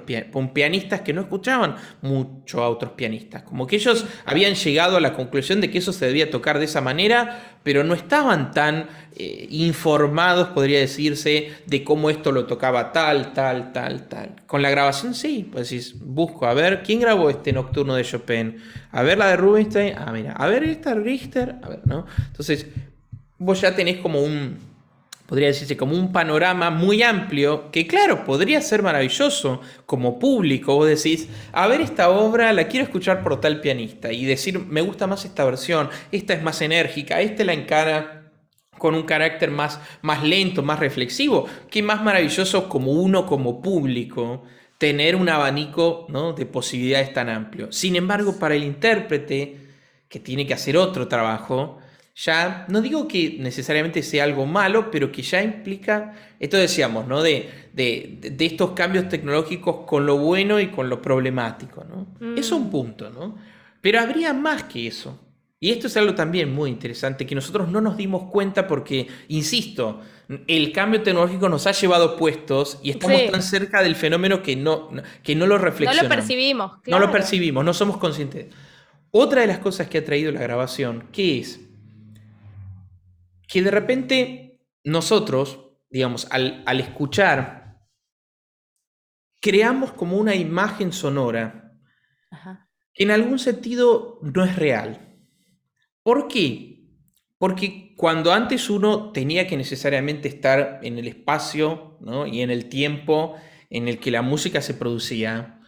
[0.52, 3.42] pianistas que no escuchaban mucho a otros pianistas.
[3.42, 6.66] Como que ellos habían llegado a la conclusión de que eso se debía tocar de
[6.66, 12.92] esa manera, pero no estaban tan eh, informados, podría decirse, de cómo esto lo tocaba
[12.92, 14.36] tal, tal, tal, tal.
[14.46, 18.58] Con la grabación sí, pues decís, busco, a ver, ¿quién grabó este nocturno de Chopin?
[18.90, 22.04] A ver la de Rubinstein, ah, mira, a ver esta Richter, a ver, ¿no?
[22.26, 22.66] Entonces,
[23.38, 24.69] vos ya tenés como un
[25.30, 30.74] podría decirse, como un panorama muy amplio, que claro, podría ser maravilloso como público.
[30.74, 34.80] Vos decís, a ver esta obra, la quiero escuchar por tal pianista y decir, me
[34.80, 38.32] gusta más esta versión, esta es más enérgica, este la encara
[38.76, 41.46] con un carácter más, más lento, más reflexivo.
[41.70, 44.42] Qué más maravilloso como uno, como público,
[44.78, 46.32] tener un abanico ¿no?
[46.32, 47.70] de posibilidades tan amplio.
[47.70, 49.68] Sin embargo, para el intérprete,
[50.08, 51.78] que tiene que hacer otro trabajo,
[52.24, 57.22] ya no digo que necesariamente sea algo malo, pero que ya implica, esto decíamos, ¿no?
[57.22, 62.34] De, de, estos cambios tecnológicos con lo bueno y con lo problemático, ¿no?
[62.36, 62.70] Es un mm.
[62.70, 63.36] punto, ¿no?
[63.80, 65.18] Pero habría más que eso.
[65.58, 70.00] Y esto es algo también muy interesante, que nosotros no nos dimos cuenta porque, insisto,
[70.46, 74.90] el cambio tecnológico nos ha llevado puestos y estamos tan cerca del fenómeno que no,
[75.22, 76.02] que no lo reflexionamos.
[76.02, 76.72] No lo percibimos.
[76.86, 78.46] No lo percibimos, no somos conscientes.
[79.10, 81.60] Otra de las cosas que ha traído la grabación, ¿qué es?
[83.50, 85.58] Que de repente nosotros,
[85.90, 87.80] digamos, al, escuchar,
[89.40, 91.72] creamos como una imagen sonora
[92.94, 95.18] que en algún sentido no es real.
[96.02, 96.84] ¿Por qué?
[97.38, 101.98] Porque cuando antes uno tenía que necesariamente estar en el espacio
[102.30, 103.34] y en el tiempo
[103.68, 105.60] en el que la música se producía,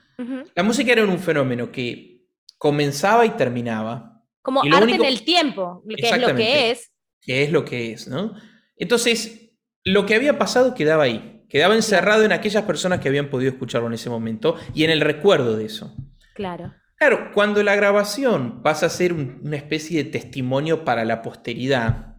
[0.55, 4.23] la música era un fenómeno que comenzaba y terminaba.
[4.41, 6.92] Como arte en el tiempo, que es lo que es,
[7.23, 8.35] que es lo que es, ¿no?
[8.77, 9.53] Entonces,
[9.85, 13.87] lo que había pasado quedaba ahí, quedaba encerrado en aquellas personas que habían podido escucharlo
[13.87, 15.97] en ese momento y en el recuerdo de eso.
[16.35, 16.75] Claro.
[16.97, 22.17] Claro, cuando la grabación pasa a ser una especie de testimonio para la posteridad,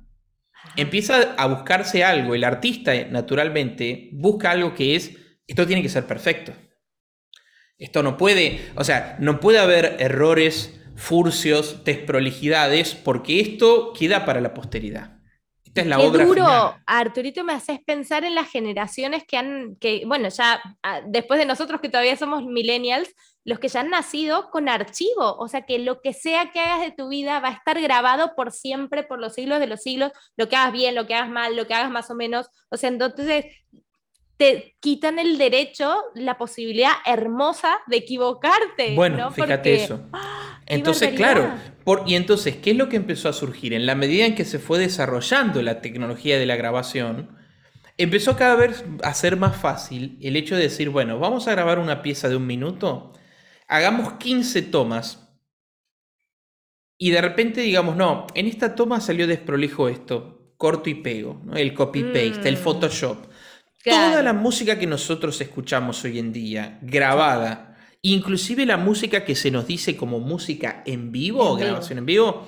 [0.76, 5.16] empieza a buscarse algo, el artista naturalmente busca algo que es,
[5.48, 6.54] esto tiene que ser perfecto.
[7.78, 14.42] Esto no puede, o sea, no puede haber errores furcios, desprolijidades, porque esto queda para
[14.42, 15.20] la posteridad.
[15.64, 19.76] Esta es la Qué obra duro, Arturito, me haces pensar en las generaciones que han,
[19.78, 23.10] que, bueno, ya ah, después de nosotros que todavía somos millennials,
[23.44, 26.82] los que ya han nacido con archivo, o sea que lo que sea que hagas
[26.82, 30.12] de tu vida va a estar grabado por siempre, por los siglos de los siglos,
[30.38, 32.78] lo que hagas bien, lo que hagas mal, lo que hagas más o menos, o
[32.78, 33.46] sea, entonces
[34.44, 38.94] te quitan el derecho, la posibilidad hermosa de equivocarte.
[38.94, 40.02] Bueno, fíjate eso.
[40.12, 40.62] ¡ah!
[40.66, 41.50] Entonces, claro,
[41.86, 43.74] por, y entonces, ¿qué es lo que empezó a surgir?
[43.74, 47.38] En la medida en que se fue desarrollando la tecnología de la grabación,
[47.98, 51.80] empezó cada vez a ser más fácil el hecho de decir, bueno, vamos a grabar
[51.80, 53.14] una pieza de un minuto,
[53.70, 55.38] hagamos 15 tomas
[56.98, 61.74] y de repente digamos, no, en esta toma salió desprolijo esto, corto y pego, el
[61.74, 62.64] copy-paste, el mm.
[63.84, 69.52] Toda la música que nosotros escuchamos hoy en día, grabada, inclusive la música que se
[69.52, 72.48] nos dice como música en vivo, grabación en vivo,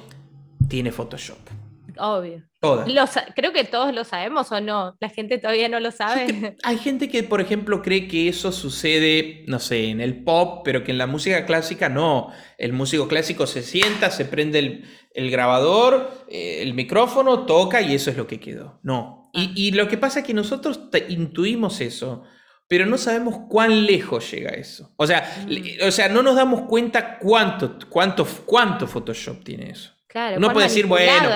[0.69, 1.39] tiene Photoshop.
[1.97, 2.43] Obvio.
[3.35, 4.95] creo que todos lo sabemos o no.
[4.99, 6.57] La gente todavía no lo sabe.
[6.63, 10.83] Hay gente que, por ejemplo, cree que eso sucede, no sé, en el pop, pero
[10.83, 12.31] que en la música clásica no.
[12.57, 18.09] El músico clásico se sienta, se prende el, grabador, eh, el micrófono, toca y eso
[18.09, 18.79] es lo que quedó.
[18.83, 19.24] No.
[19.35, 19.75] Y, ah.
[19.75, 22.23] lo que pasa es que nosotros intuimos eso,
[22.67, 24.93] pero no sabemos cuán lejos llega eso.
[24.97, 25.87] O sea, mm.
[25.87, 29.91] o sea no nos damos cuenta cuánto, cuánto, cuánto Photoshop tiene eso.
[30.07, 31.29] Claro, no puede decir, bueno,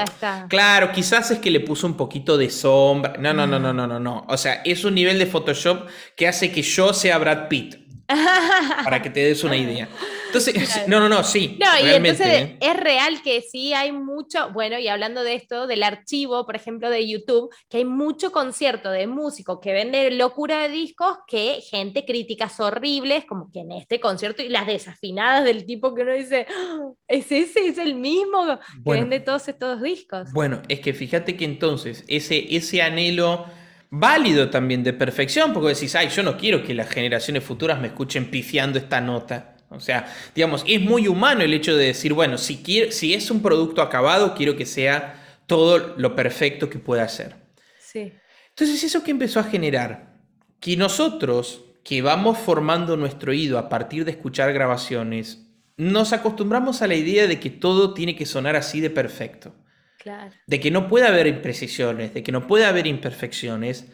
[0.47, 3.15] claro, quizás es que le puso un poquito de sombra.
[3.19, 4.25] No, no, no, no, no, no, no.
[4.29, 7.89] O sea, es un nivel de Photoshop que hace que yo sea Brad Pitt.
[8.83, 9.87] para que te des una idea.
[10.29, 10.55] Entonces,
[10.87, 11.57] no, no, no, sí.
[11.59, 12.57] No, y entonces ¿eh?
[12.61, 16.89] es real que sí hay mucho, bueno, y hablando de esto, del archivo, por ejemplo,
[16.89, 22.05] de YouTube, que hay mucho concierto de músicos que venden locura de discos que gente
[22.05, 26.45] críticas horribles, como que en este concierto, y las desafinadas del tipo que uno dice,
[26.49, 30.31] ah, es ese, es el mismo que vende todos estos discos.
[30.31, 33.45] Bueno, es que fíjate que entonces ese, ese anhelo
[33.89, 37.87] válido también de perfección, porque decís, ay, yo no quiero que las generaciones futuras me
[37.87, 39.55] escuchen pifiando esta nota.
[39.69, 43.41] O sea, digamos, es muy humano el hecho de decir, bueno, si, si es un
[43.41, 47.35] producto acabado, quiero que sea todo lo perfecto que pueda ser.
[47.79, 48.13] Sí.
[48.49, 50.15] Entonces, ¿eso que empezó a generar?
[50.59, 55.45] Que nosotros, que vamos formando nuestro oído a partir de escuchar grabaciones,
[55.77, 59.55] nos acostumbramos a la idea de que todo tiene que sonar así de perfecto.
[59.97, 60.33] Claro.
[60.45, 63.91] De que no puede haber imprecisiones, de que no puede haber imperfecciones,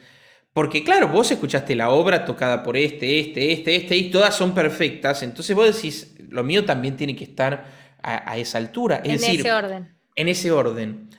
[0.55, 4.55] Porque claro, vos escuchaste la obra tocada por este, este, este, este, y todas son
[4.55, 7.65] perfectas, entonces vos decís, lo mío también tiene que estar
[8.01, 9.01] a, esa altura.
[9.03, 9.97] Es en ese orden.
[10.15, 11.09] En ese orden.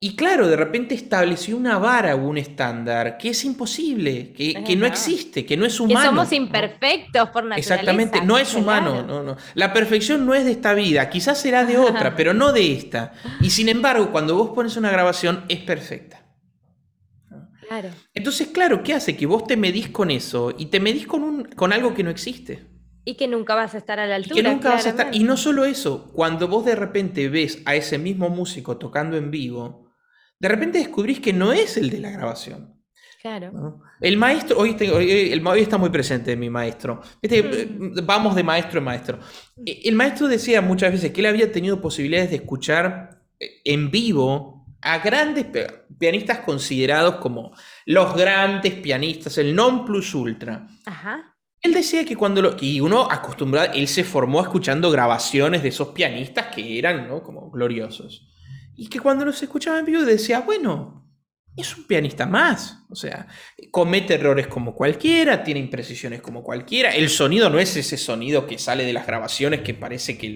[0.00, 4.84] Y claro, de repente estableció una vara o un estándar que es imposible, que, no
[4.84, 6.00] existe, que no es humano.
[6.00, 7.74] Que somos imperfectos por naturaleza.
[7.74, 9.04] Exactamente, no es humano.
[9.04, 9.36] No, no.
[9.54, 13.12] La perfección no es de esta vida, quizás será de otra, pero no de esta.
[13.40, 16.21] Y sin embargo, cuando vos pones una grabación, es perfecta.
[17.72, 17.88] Claro.
[18.12, 19.16] Entonces, claro, ¿qué hace?
[19.16, 22.10] Que vos te medís con eso y te medís con, un, con algo que no
[22.10, 22.66] existe.
[23.06, 24.38] Y que nunca vas a estar a la altura.
[24.38, 25.14] Y que nunca vas a estar.
[25.14, 29.30] Y no solo eso, cuando vos de repente ves a ese mismo músico tocando en
[29.30, 29.90] vivo,
[30.38, 32.78] de repente descubrís que no es el de la grabación.
[33.22, 33.80] Claro.
[34.00, 37.00] El maestro, hoy, el, hoy está muy presente mi maestro.
[37.22, 38.04] Mm.
[38.04, 39.18] Vamos de maestro en maestro.
[39.64, 43.90] E, el maestro decía muchas veces que él había tenido posibilidades de escuchar eh, en
[43.90, 45.46] vivo a grandes
[45.98, 47.52] pianistas considerados como
[47.86, 50.66] los grandes pianistas, el non plus ultra.
[50.84, 51.36] Ajá.
[51.60, 52.56] Él decía que cuando lo.
[52.60, 57.22] Y uno acostumbrado, él se formó escuchando grabaciones de esos pianistas que eran, ¿no?
[57.22, 58.28] Como gloriosos.
[58.74, 61.01] Y que cuando los escuchaba en vivo decía, bueno,
[61.56, 62.78] es un pianista más.
[62.88, 63.26] O sea,
[63.70, 66.94] comete errores como cualquiera, tiene imprecisiones como cualquiera.
[66.94, 70.34] El sonido no es ese sonido que sale de las grabaciones que parece que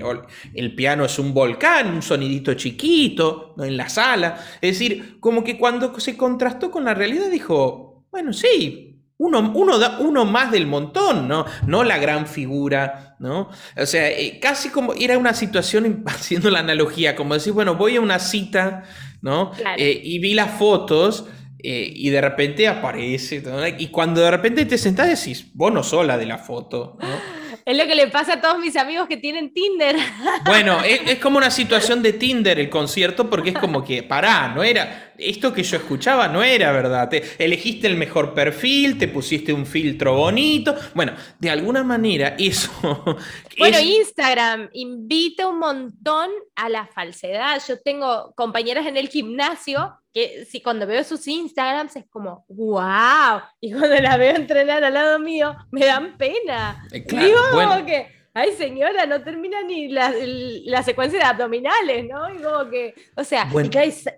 [0.55, 4.39] el, piano es un volcán, un sonidito chiquito en la sala.
[4.61, 8.87] Es decir, como que cuando se contrastó con la realidad dijo, bueno, sí,
[9.19, 11.47] uno, uno, uno, más del montón, ¿no?
[11.67, 13.49] No la gran figura, ¿no?
[13.77, 17.97] O sea, eh, casi como era una situación, haciendo la analogía, como decir, bueno, voy
[17.97, 18.85] a una cita,
[19.23, 19.53] ¿no?
[19.77, 21.27] Eh, y vi las fotos
[21.59, 23.43] eh, y de repente aparece,
[23.79, 27.37] y cuando de repente te sentás decís, vos no sola de la foto, ¿no?
[27.67, 29.97] Es lo que le pasa a todos mis amigos que tienen Tinder.
[30.45, 34.63] Bueno, es, como una situación de Tinder el concierto porque es como que, pará, no
[34.63, 37.09] era, esto que yo escuchaba no era verdad.
[37.09, 40.75] Te, elegiste el mejor perfil, te pusiste un filtro bonito.
[40.95, 42.71] Bueno, de alguna manera eso...
[43.59, 47.61] Bueno, Instagram invita un montón a la falsedad.
[47.67, 53.41] Yo tengo compañeras en el gimnasio que si cuando veo sus Instagrams es como, wow,
[53.61, 56.87] y cuando la veo entrenar al lado mío, me dan pena.
[56.91, 60.13] Eh, Digo, como que, ay señora, no termina ni la,
[60.67, 62.35] la, secuencia de abdominales, ¿no?
[62.35, 63.49] Y como que, o sea,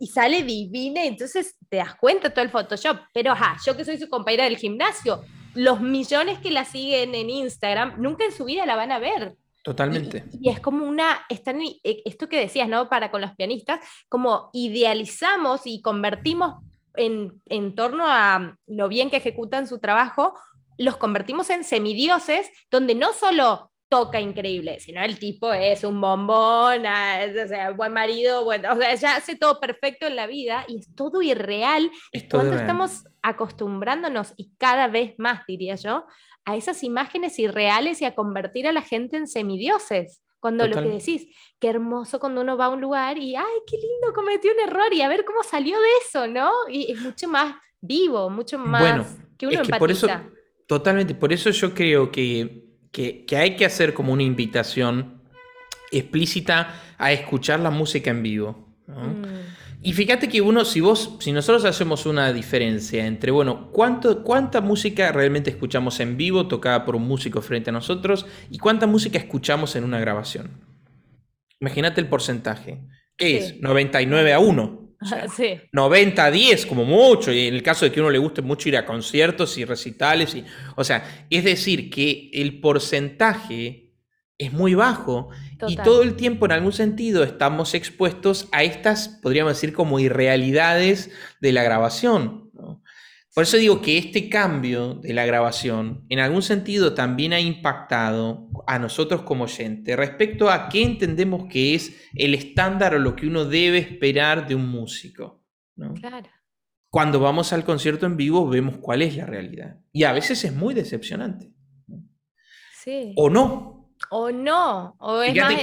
[0.01, 2.99] y, sale divina, entonces te das cuenta todo el Photoshop.
[3.15, 5.23] Pero, ajá, yo que soy su compañera del gimnasio,
[5.55, 9.37] los millones que la siguen en Instagram, nunca en su vida la van a ver.
[9.63, 10.25] Totalmente.
[10.41, 12.89] Y, es como una, están, eh, esto que decías, ¿no?
[12.89, 13.79] Para con los pianistas,
[14.09, 16.57] como idealizamos y convertimos
[16.95, 20.35] en, en torno a lo bien que ejecutan su trabajo,
[20.77, 26.85] los convertimos en semidioses, donde no solo toca increíble, sino el tipo es un bombón,
[26.87, 30.65] ah, o sea, buen marido, bueno, o sea, ya hace todo perfecto en la vida
[30.69, 31.91] y es todo irreal.
[32.13, 36.05] Es cuando estamos acostumbrándonos, y cada vez más, diría yo,
[36.45, 40.23] a esas imágenes irreales y a convertir a la gente en semidioses.
[40.41, 41.27] Cuando lo que decís,
[41.59, 44.93] qué hermoso cuando uno va a un lugar y, ay, qué lindo, cometió un error
[44.95, 46.53] y a ver cómo salió de eso, ¿no?
[46.71, 50.07] Y es mucho más vivo, mucho más bueno, que uno es por eso,
[50.69, 55.23] Totalmente, por eso yo creo que, que, hay que hacer como una invitación
[55.91, 58.69] explícita a escuchar la música en vivo.
[58.87, 59.23] Mm.
[59.81, 64.61] Y fíjate que uno, si vos, si nosotros hacemos una diferencia entre, bueno, ¿cuánto, cuánta
[64.61, 69.19] música realmente escuchamos en vivo tocada por un músico frente a nosotros y cuánta música
[69.19, 70.51] escuchamos en una grabación.
[71.61, 72.81] Imagínate el porcentaje.
[73.17, 73.61] ¿Qué es?
[73.61, 74.88] 99 a 1.
[75.73, 78.69] 90 a 10 como mucho, y en el caso de que uno le guste mucho
[78.69, 80.45] ir a conciertos y recitales, y,
[80.77, 83.89] o sea, es decir, que el porcentaje
[84.39, 85.31] es muy bajo
[85.67, 91.11] y todo el tiempo en algún sentido estamos expuestos a estas, podríamos decir, como irrealidades
[91.41, 92.48] de la grabación.
[93.39, 98.51] Por eso digo que este cambio de la grabación en algún sentido también ha impactado
[98.67, 103.29] a nosotros como oyente respecto a qué entendemos que es el estándar o lo que
[103.29, 105.45] uno debe esperar de un músico.
[106.01, 106.29] Claro.
[106.91, 109.79] Cuando vamos al concierto en vivo vemos cuál es la realidad.
[109.93, 111.53] Y a veces es muy decepcionante.
[112.83, 113.13] Sí.
[113.15, 115.55] O no, o no, o es más,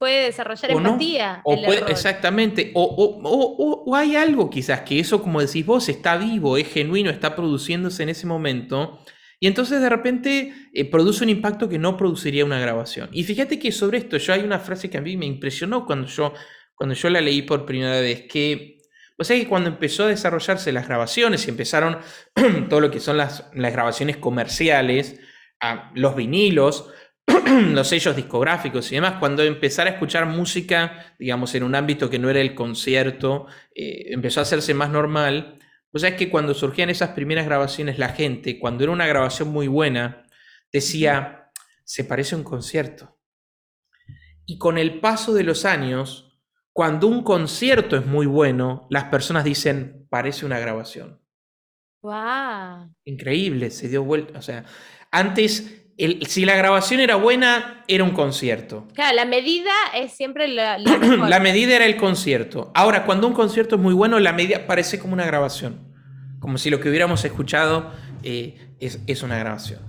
[0.00, 1.42] puede desarrollar empatía.
[1.44, 7.10] O exactamente, o, hay algo quizás que eso, como decís vos, está vivo, es genuino,
[7.10, 8.98] está produciéndose en ese momento.
[9.38, 13.10] Y entonces de repente eh, produce un impacto que no produciría una grabación.
[13.12, 16.08] Y fíjate que sobre esto, yo hay una frase que a mí me impresionó cuando
[16.08, 16.32] yo,
[16.74, 18.78] cuando yo la leí por primera vez, que,
[19.18, 21.98] o sea, que cuando empezó a desarrollarse las grabaciones y empezaron
[22.70, 25.20] todo lo que son las, las grabaciones comerciales,
[25.60, 26.90] a los vinilos,
[27.72, 32.18] los sellos discográficos y demás, cuando empezar a escuchar música, digamos, en un ámbito que
[32.18, 35.58] no era el concierto, eh, empezó a hacerse más normal,
[35.92, 39.48] O sea, es que cuando surgían esas primeras grabaciones, la gente, cuando era una grabación
[39.48, 40.24] muy buena,
[40.72, 41.50] decía,
[41.84, 43.18] se parece a un concierto.
[44.46, 46.38] Y con el paso de los años,
[46.72, 51.20] cuando un concierto es muy bueno, las personas dicen, parece una grabación.
[52.02, 52.94] ¡Wow!
[53.04, 54.38] Increíble, se dio vuelta.
[54.38, 54.64] O sea,
[55.10, 55.79] antes
[56.26, 58.86] si la grabación era buena, era un concierto.
[58.94, 60.78] Claro, la medida es siempre la,
[61.28, 62.70] la, medida era el concierto.
[62.74, 65.80] Ahora, cuando un concierto es muy bueno, la medida parece como una grabación.
[66.38, 67.92] Como si lo que hubiéramos escuchado
[68.22, 69.80] eh, es, una grabación.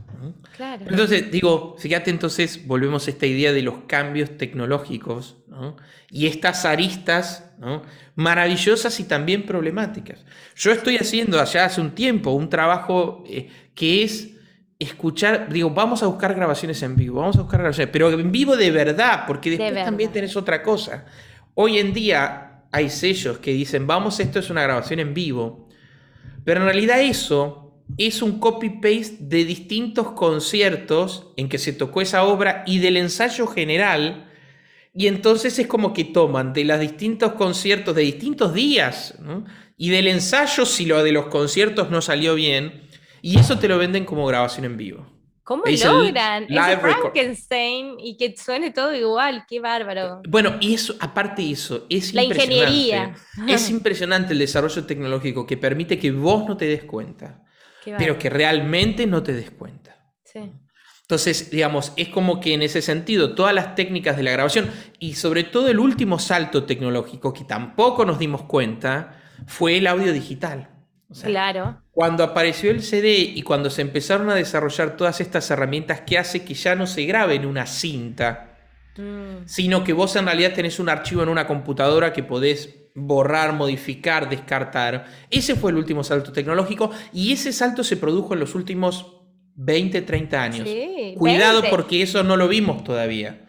[0.55, 0.85] Claro.
[0.87, 5.37] Entonces, digo, fíjate, entonces volvemos a esta idea de los cambios tecnológicos
[6.09, 7.51] y estas aristas
[8.15, 10.25] maravillosas y también problemáticas.
[10.55, 14.31] Yo estoy haciendo allá hace un tiempo un trabajo eh, que es
[14.83, 18.57] escuchar, digo, vamos a buscar grabaciones en vivo, vamos a buscar grabaciones, pero en vivo
[18.57, 21.05] de verdad, porque después también tenés otra cosa.
[21.53, 25.69] Hoy en día hay sellos que dicen, vamos, esto es una grabación en vivo,
[26.43, 32.23] pero en realidad eso es un copy-paste de distintos conciertos en que se tocó esa
[32.23, 34.29] obra y del ensayo general,
[34.93, 39.15] y entonces es como que toman de los distintos conciertos de distintos días,
[39.77, 42.89] y del ensayo, si lo de los conciertos no salió bien,
[43.21, 45.05] y eso te lo venden como grabación en vivo.
[45.43, 49.45] ¿Cómo logran ese Frankenstein y que suene todo igual?
[49.49, 50.21] ¡Qué bárbaro!
[50.29, 53.15] Bueno, y eso, aparte de eso, es La ingeniería.
[53.47, 57.43] Es impresionante el desarrollo tecnológico que permite que vos no te des cuenta,
[57.97, 59.97] pero que realmente no te des cuenta.
[60.23, 60.39] Sí.
[61.01, 64.69] Entonces, digamos, es como que en ese sentido, todas las técnicas de la grabación
[64.99, 70.13] y sobre todo el último salto tecnológico que tampoco nos dimos cuenta fue el audio
[70.13, 70.70] digital
[71.23, 71.81] claro.
[71.91, 76.43] Cuando apareció el CD y cuando se empezaron a desarrollar todas estas herramientas que hace
[76.43, 78.57] que ya no se grabe en una cinta,
[78.97, 79.45] mm.
[79.45, 84.29] sino que vos en realidad tenés un archivo en una computadora que podés borrar, modificar,
[84.29, 85.05] descartar.
[85.29, 89.17] Ese fue el último salto tecnológico y ese salto se produjo en los últimos
[89.55, 90.69] 20, 30 años.
[91.17, 93.45] Cuidado porque eso no lo vimos todavía.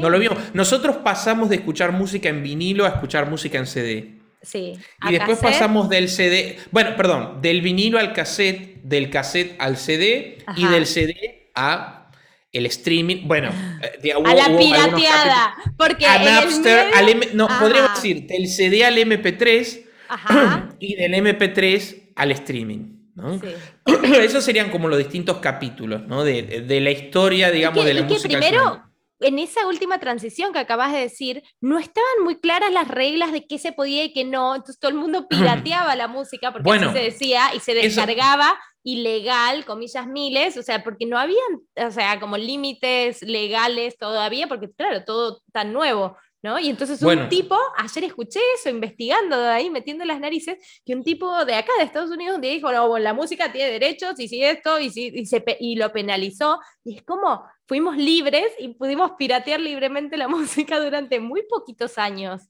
[0.00, 0.38] No lo vimos.
[0.52, 4.15] Nosotros pasamos de escuchar música en vinilo a escuchar música en CD.
[4.42, 4.74] Sí.
[5.08, 10.38] Y después pasamos del CD, bueno, perdón, del vinilo al cassette, del cassette al CD
[10.56, 12.10] y del CD a
[12.52, 13.50] el streaming, bueno,
[13.82, 16.86] eh, a la pirateada, porque a Napster,
[17.34, 19.84] no, podríamos decir del CD al MP3
[20.78, 22.96] y del MP3 al streaming.
[23.14, 23.40] ¿no?
[24.20, 26.24] Esos serían como los distintos capítulos ¿no?
[26.24, 28.38] de, la historia, digamos, de la música.
[28.38, 28.82] primero
[29.20, 33.46] en esa última transición que acabas de decir, no estaban muy claras las reglas de
[33.46, 36.92] qué se podía y qué no, entonces todo el mundo pirateaba la música porque así
[36.92, 41.40] se decía y se descargaba ilegal, comillas miles, o sea, porque no habían,
[41.76, 46.16] o sea, como límites legales todavía, porque claro, todo tan nuevo.
[46.46, 46.60] ¿No?
[46.60, 51.02] Y entonces un tipo, ayer escuché eso, investigando de ahí, metiendo las narices, que un
[51.02, 54.44] tipo de acá, de Estados Unidos, dijo, no, bueno, la música tiene derechos, y si
[54.44, 56.60] esto, y, si, y, se, y lo penalizó.
[56.84, 62.42] Y es como, fuimos libres y pudimos piratear libremente la música durante muy poquitos años.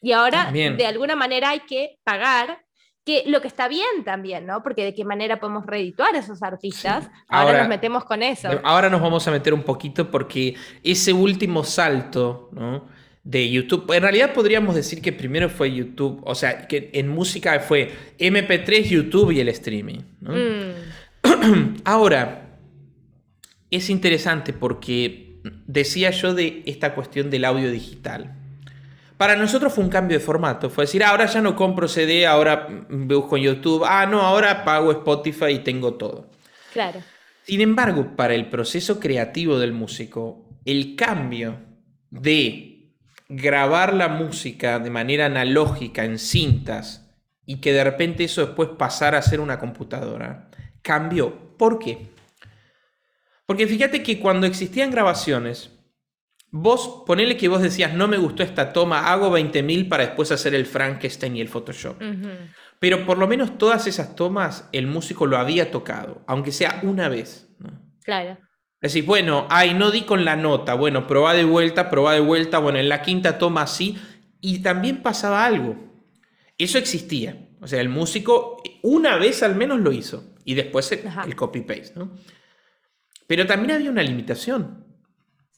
[0.00, 2.64] Y ahora, de alguna manera, hay que pagar,
[3.04, 4.62] que lo que está bien también, ¿no?
[4.62, 7.10] Porque de qué manera podemos reedituar a esos artistas.
[7.26, 8.48] Ahora, nos metemos con eso.
[8.62, 12.99] Ahora nos vamos a meter un poquito porque ese último salto, ¿no?
[13.22, 13.92] De YouTube.
[13.92, 18.84] En realidad podríamos decir que primero fue YouTube, o sea, que en música fue MP3,
[18.84, 20.00] YouTube y el streaming.
[20.20, 21.76] Mm.
[21.84, 22.58] Ahora,
[23.70, 28.36] es interesante porque decía yo de esta cuestión del audio digital.
[29.16, 30.70] Para nosotros fue un cambio de formato.
[30.70, 33.84] Fue decir, ah, ahora ya no compro CD, ahora busco en YouTube.
[33.86, 36.30] Ah, no, ahora pago Spotify y tengo todo.
[36.72, 37.02] Claro.
[37.42, 41.58] Sin embargo, para el proceso creativo del músico, el cambio
[42.10, 42.69] de
[43.30, 47.08] grabar la música de manera analógica en cintas
[47.46, 50.50] y que de repente eso después pasara a ser una computadora,
[50.82, 51.56] cambió.
[51.56, 52.08] ¿Por qué?
[53.46, 55.70] Porque fíjate que cuando existían grabaciones,
[56.50, 60.54] vos ponele que vos decías, no me gustó esta toma, hago 20.000 para después hacer
[60.54, 62.02] el Frankenstein y el Photoshop.
[62.80, 67.08] Pero por lo menos todas esas tomas el músico lo había tocado, aunque sea una
[67.08, 67.48] vez.
[68.02, 68.38] Claro.
[68.80, 72.58] Decir, bueno, ay, no di con la nota, bueno, probá de vuelta, probá de vuelta,
[72.58, 73.98] bueno, en la quinta toma sí,
[74.40, 75.76] y también pasaba algo.
[76.56, 77.48] Eso existía.
[77.60, 81.92] O sea, el músico una vez al menos lo hizo, y después el, el copy-paste,
[81.96, 82.10] ¿no?
[83.26, 84.86] Pero también había una limitación,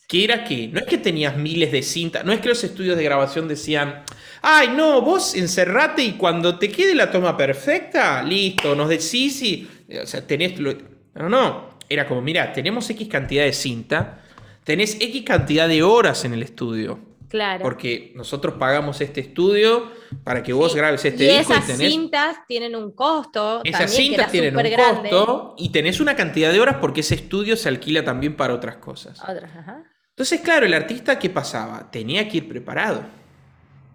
[0.09, 2.97] que era que no es que tenías miles de cintas, no es que los estudios
[2.97, 4.03] de grabación decían,
[4.43, 9.69] ay, no, vos encerrate y cuando te quede la toma perfecta, listo, nos decís y,
[10.03, 10.59] o sea, tenés...
[10.59, 10.75] Lo...
[11.15, 14.23] No, no, era como, mira, tenemos X cantidad de cinta,
[14.65, 16.99] tenés X cantidad de horas en el estudio.
[17.29, 17.63] Claro.
[17.63, 19.91] Porque nosotros pagamos este estudio
[20.23, 21.93] para que vos grabes este y disco esas y tenés.
[21.93, 23.63] cintas tienen un costo.
[23.65, 27.57] Esas también, cintas tienen un costo y tenés una cantidad de horas porque ese estudio
[27.57, 29.19] se alquila también para otras cosas.
[29.23, 29.83] Otras, ajá.
[30.11, 31.91] Entonces, claro, el artista, ¿qué pasaba?
[31.91, 33.03] Tenía que ir preparado.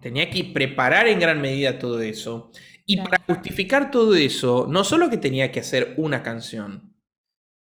[0.02, 2.52] Tenía que preparar en gran medida todo eso.
[2.88, 3.10] Y Claro.
[3.12, 6.92] para justificar todo eso, no solo que tenía que hacer una canción,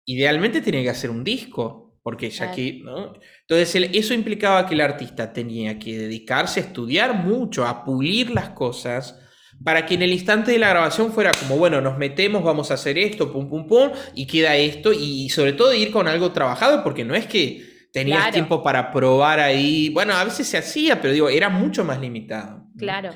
[0.05, 2.55] idealmente tenía que hacer un disco, porque ya Claro.
[2.55, 3.13] que, ¿no?
[3.41, 8.29] Entonces, el- eso implicaba que el artista tenía que dedicarse a estudiar mucho, a pulir
[8.31, 9.19] las cosas,
[9.63, 12.73] para que en el instante de la grabación fuera como, bueno, nos metemos, vamos a
[12.73, 16.83] hacer esto, pum, pum, pum, y queda esto, y sobre todo ir con algo trabajado,
[16.83, 18.33] porque no es que tenías Claro.
[18.33, 22.57] tiempo para probar ahí, bueno, a veces se hacía, pero digo, era mucho más limitado.
[22.57, 22.71] ¿no?
[22.77, 23.11] Claro.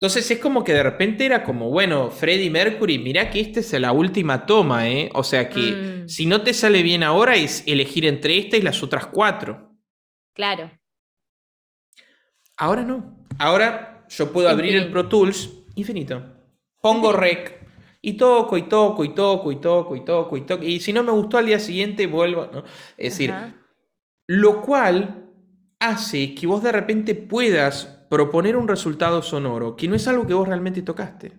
[0.00, 3.70] Entonces es como que de repente era como, bueno, Freddie Mercury, mirá que esta es
[3.74, 5.10] la última toma, ¿eh?
[5.14, 6.08] O sea que Mm.
[6.08, 9.76] si no te sale bien ahora es elegir entre esta y las otras cuatro.
[10.34, 10.70] Claro.
[12.56, 13.26] Ahora no.
[13.38, 14.90] Ahora yo puedo abrir el.
[14.90, 16.22] Pro Tools, infinito.
[16.80, 17.58] Pongo rec
[18.02, 20.64] y toco y toco y toco y toco y toco y toco.
[20.64, 22.64] Y si no me gustó al día siguiente vuelvo, ¿no?
[22.96, 23.34] Es decir,
[24.26, 25.26] lo cual
[25.78, 30.34] hace que vos de repente puedas proponer un resultado sonoro que no es algo que
[30.34, 31.32] vos realmente tocaste.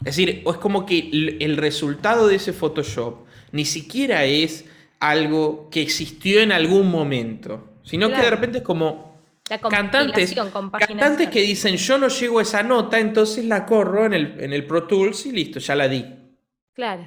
[0.00, 4.64] Es decir, o es como que el, resultado de ese Photoshop ni siquiera es
[4.98, 9.20] algo que existió en algún momento, sino que de repente es como
[9.68, 14.40] cantantes, cantantes que dicen yo no llego a esa nota, entonces la corro en el,
[14.40, 16.06] en el Pro Tools y listo, ya la di.
[16.72, 17.06] Claro,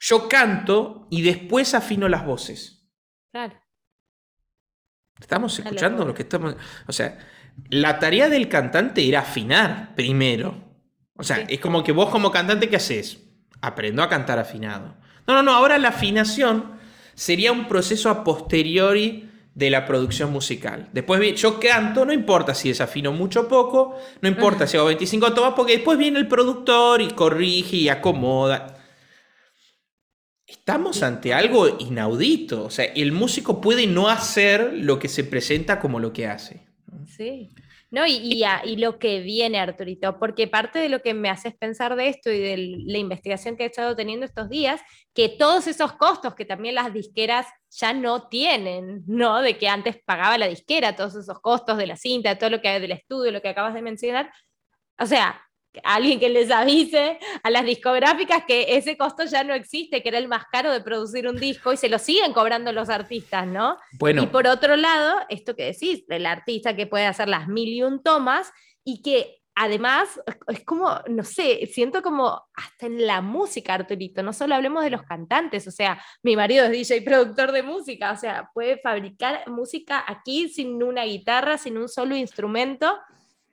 [0.00, 2.88] Yo canto y después afino las voces.
[3.30, 3.54] claro.
[5.20, 6.56] ¿Estamos escuchando lo que estamos.?
[6.86, 7.18] O sea,
[7.70, 10.54] la tarea del cantante era afinar primero.
[11.16, 11.42] O sea, Sí.
[11.48, 13.18] es como que vos, como cantante, ¿qué haces?
[13.60, 14.94] Aprendo a cantar afinado.
[15.26, 15.52] No, no, no.
[15.52, 16.72] Ahora la afinación
[17.14, 20.88] sería un proceso a posteriori de la producción musical.
[20.92, 25.32] Después yo canto, no importa si desafino mucho o poco, no importa si hago 25
[25.34, 28.76] tomas, porque después viene el productor y corrige y acomoda.
[30.48, 32.64] Estamos ante algo inaudito.
[32.64, 36.66] O sea, el músico puede no hacer lo que se presenta como lo que hace.
[37.06, 37.50] Sí.
[37.90, 41.30] No, y, y, a- y lo que viene, Arturito, porque parte de lo que me
[41.30, 44.80] haces pensar de esto y de la investigación que he estado teniendo estos días,
[45.14, 49.40] que todos esos costos que también las disqueras ya no tienen, ¿no?
[49.40, 52.68] De que antes pagaba la disquera, todos esos costos de la cinta, todo lo que
[52.68, 54.30] hay del estudio, lo que acabas de mencionar.
[54.98, 55.40] O sea,
[55.84, 60.18] alguien que les avise a las discográficas que ese costo ya no existe, que era
[60.18, 63.76] el más caro de producir un disco y se lo siguen cobrando los artistas, ¿no?
[63.98, 67.68] Bueno, Y por otro lado, esto que decís, del artista que puede hacer las mil
[67.68, 68.52] y un tomas
[68.84, 74.32] y que además es como, no sé, siento como hasta en la música, Arturito, no
[74.32, 78.16] solo hablemos de los cantantes, o sea, mi marido es DJ productor de música, o
[78.16, 82.98] sea, puede fabricar música aquí sin una guitarra, sin un solo instrumento.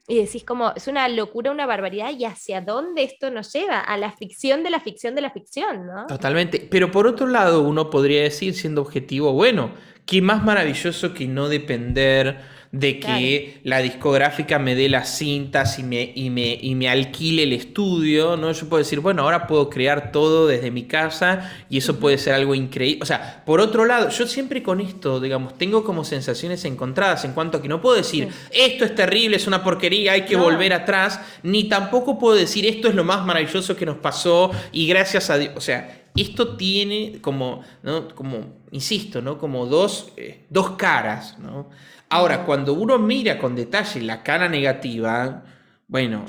[0.08, 3.98] Y decís como, es una locura, una barbaridad, y hacia dónde esto nos lleva, a
[3.98, 6.06] la ficción de la ficción de la ficción, ¿no?
[6.08, 6.68] totalmente.
[6.70, 9.72] Pero por otro lado, uno podría decir, siendo objetivo, bueno,
[10.06, 15.84] qué más maravilloso que no depender de que la discográfica me dé las cintas y
[15.84, 18.52] me, y, me, y me alquile el estudio, ¿no?
[18.52, 22.34] Yo puedo decir, bueno, ahora puedo crear todo desde mi casa y eso puede ser
[22.34, 23.00] algo increíble.
[23.02, 27.32] O sea, por otro lado, yo siempre con esto, digamos, tengo como sensaciones encontradas en
[27.32, 30.44] cuanto a que no puedo decir, esto es terrible, es una porquería, hay que No.
[30.44, 34.86] volver atrás, ni tampoco puedo decir, esto es lo más maravilloso que nos pasó y
[34.86, 38.10] gracias a Dios, o sea, esto tiene como, ¿no?
[38.16, 39.38] como insisto, ¿no?
[39.38, 41.38] como dos, eh, dos caras.
[41.40, 41.70] ¿no?
[42.10, 45.44] Ahora, cuando uno mira con detalle la cara negativa,
[45.88, 46.26] bueno,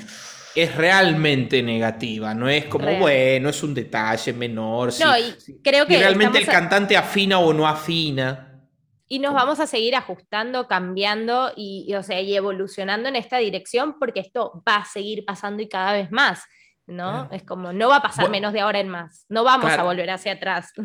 [0.55, 2.99] es realmente negativa, no es como, Real.
[2.99, 4.91] bueno, es un detalle menor.
[4.99, 8.43] No, y creo que realmente el a- cantante afina o no afina.
[9.07, 13.37] Y nos vamos a seguir ajustando, cambiando y, y, o sea, y evolucionando en esta
[13.37, 16.43] dirección porque esto va a seguir pasando y cada vez más,
[16.87, 17.29] ¿no?
[17.31, 19.83] Es como, no va a pasar menos de ahora en más, no vamos Claro.
[19.83, 20.73] a volver hacia atrás.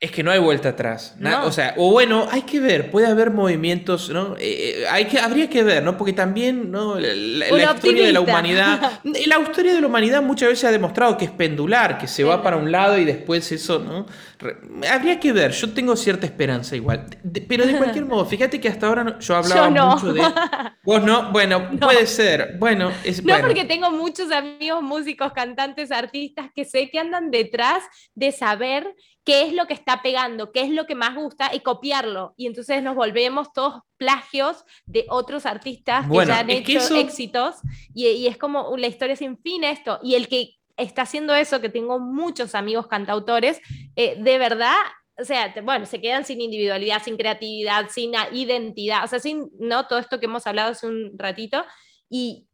[0.00, 1.16] Es que no hay vuelta atrás.
[1.18, 1.44] No.
[1.44, 4.36] O sea, o bueno, hay que ver, puede haber movimientos, ¿no?
[4.38, 5.96] Eh, eh, hay que, habría que ver, ¿no?
[5.96, 6.94] Porque también, ¿no?
[7.00, 9.00] La, la- historia de la humanidad.
[9.02, 12.44] La historia de la humanidad muchas veces ha demostrado que es pendular, que se va
[12.44, 14.06] para un lado y después eso, ¿no?
[14.38, 14.56] Re-
[14.88, 17.06] habría que ver, yo tengo cierta esperanza igual.
[17.24, 19.96] De- pero de cualquier modo, fíjate que hasta ahora no- yo hablaba Yo no.
[19.96, 20.22] mucho de.
[20.84, 21.80] Vos no, bueno, No.
[21.88, 22.54] puede ser.
[22.60, 23.48] Bueno, es No, bueno.
[23.48, 27.82] porque tengo muchos amigos músicos, cantantes, artistas que sé que andan detrás
[28.14, 28.94] de saber
[29.28, 32.32] qué es lo que está pegando, qué es lo que más gusta y copiarlo.
[32.38, 37.56] Y entonces nos volvemos todos plagios de otros artistas que ya han hecho eso- éxitos
[37.94, 40.00] y, y es como la historia sin fin esto.
[40.02, 43.60] Y el que está haciendo eso, que tengo muchos amigos cantautores,
[43.96, 44.76] eh, de verdad
[45.20, 49.86] o sea, bueno, se quedan sin individualidad, sin creatividad, sin identidad, o sea, sin, ¿no?
[49.86, 51.66] Todo esto que hemos hablado hace un ratito,
[52.08, 52.47] y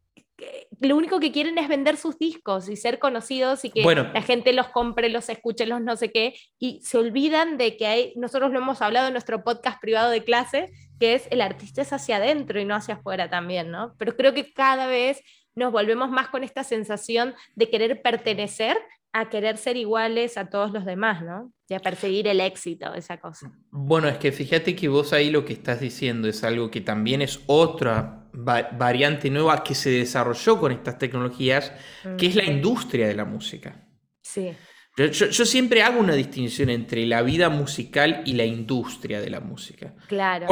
[0.79, 4.53] lo único que quieren es vender sus discos y ser conocidos y que la gente
[4.53, 8.51] los compre, los escuche, los no sé qué, y se olvidan de que hay, nosotros
[8.51, 12.17] lo hemos hablado en nuestro podcast privado de clase, que es el artista es hacia
[12.17, 13.95] adentro y no hacia afuera también, ¿no?
[13.97, 15.21] Pero creo que cada vez
[15.55, 18.77] nos volvemos más con esta sensación de querer pertenecer
[19.13, 21.53] a querer ser iguales a todos los demás, ¿no?
[21.69, 23.49] Y a perseguir el éxito, esa cosa.
[23.71, 27.21] Bueno, es que fíjate que vos ahí lo que estás diciendo es algo que también
[27.21, 31.71] es otra variante nueva que se desarrolló con estas tecnologías,
[32.17, 33.87] que es la industria de la música.
[34.21, 34.51] Sí.
[34.97, 39.93] Yo, siempre hago una distinción entre la vida musical y la industria de la música.
[40.07, 40.47] Claro.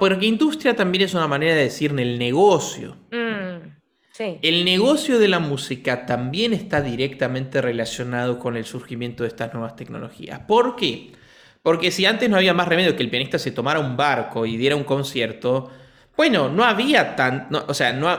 [0.00, 2.96] porque industria también es una manera de decir en el negocio.
[3.12, 3.48] Mm.
[4.42, 9.76] El negocio de la música también está directamente relacionado con el surgimiento de estas nuevas
[9.76, 10.40] tecnologías.
[10.40, 11.12] ¿Por qué?
[11.62, 14.56] Porque si antes no había más remedio que el pianista se tomara un barco y
[14.56, 15.70] diera un concierto,
[16.18, 18.10] bueno, no había tan, o sea, no,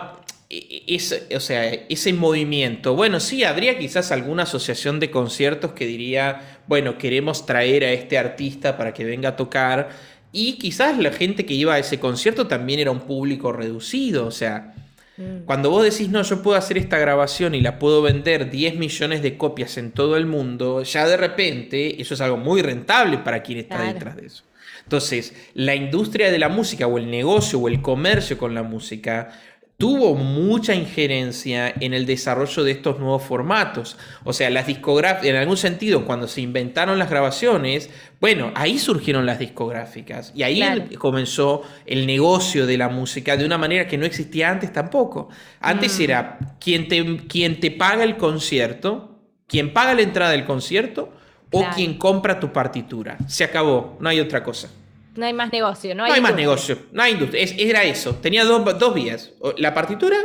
[0.50, 2.96] e, e, ese, o sea, ese movimiento.
[2.96, 8.18] Bueno, sí, habría quizás alguna asociación de conciertos que diría, bueno, queremos traer a este
[8.18, 9.90] artista para que venga a tocar.
[10.32, 14.32] Y quizás la gente que iba a ese concierto también era un público reducido, o
[14.32, 14.74] sea,
[15.20, 15.44] Mm.
[15.46, 19.22] Cuando vos decís, no, yo puedo hacer esta grabación y la puedo vender 10 millones
[19.22, 23.44] de copias en todo el mundo, ya de repente eso es algo muy rentable para
[23.44, 24.44] quien está detrás de eso.
[24.90, 29.30] Entonces, la industria de la música o el negocio o el comercio con la música
[29.78, 34.00] tuvo mucha injerencia en el desarrollo de estos nuevos formatos.
[34.24, 39.28] O sea, las discográficas, en algún sentido, cuando se inventaron las grabaciones, bueno, ahí surgieron
[39.28, 40.60] las discográficas y ahí
[40.98, 45.30] comenzó el negocio de la música de una manera que no existía antes tampoco.
[45.60, 46.02] Antes mm.
[46.02, 51.14] era quien te, quien te paga el concierto, quien paga la entrada del concierto
[51.52, 53.18] o quien compra tu partitura.
[53.28, 54.70] Se acabó, no hay otra cosa.
[55.16, 57.46] No hay más negocio, no hay, no hay más negocio, no hay industria.
[57.58, 60.18] era eso, tenía dos, dos vías, la partitura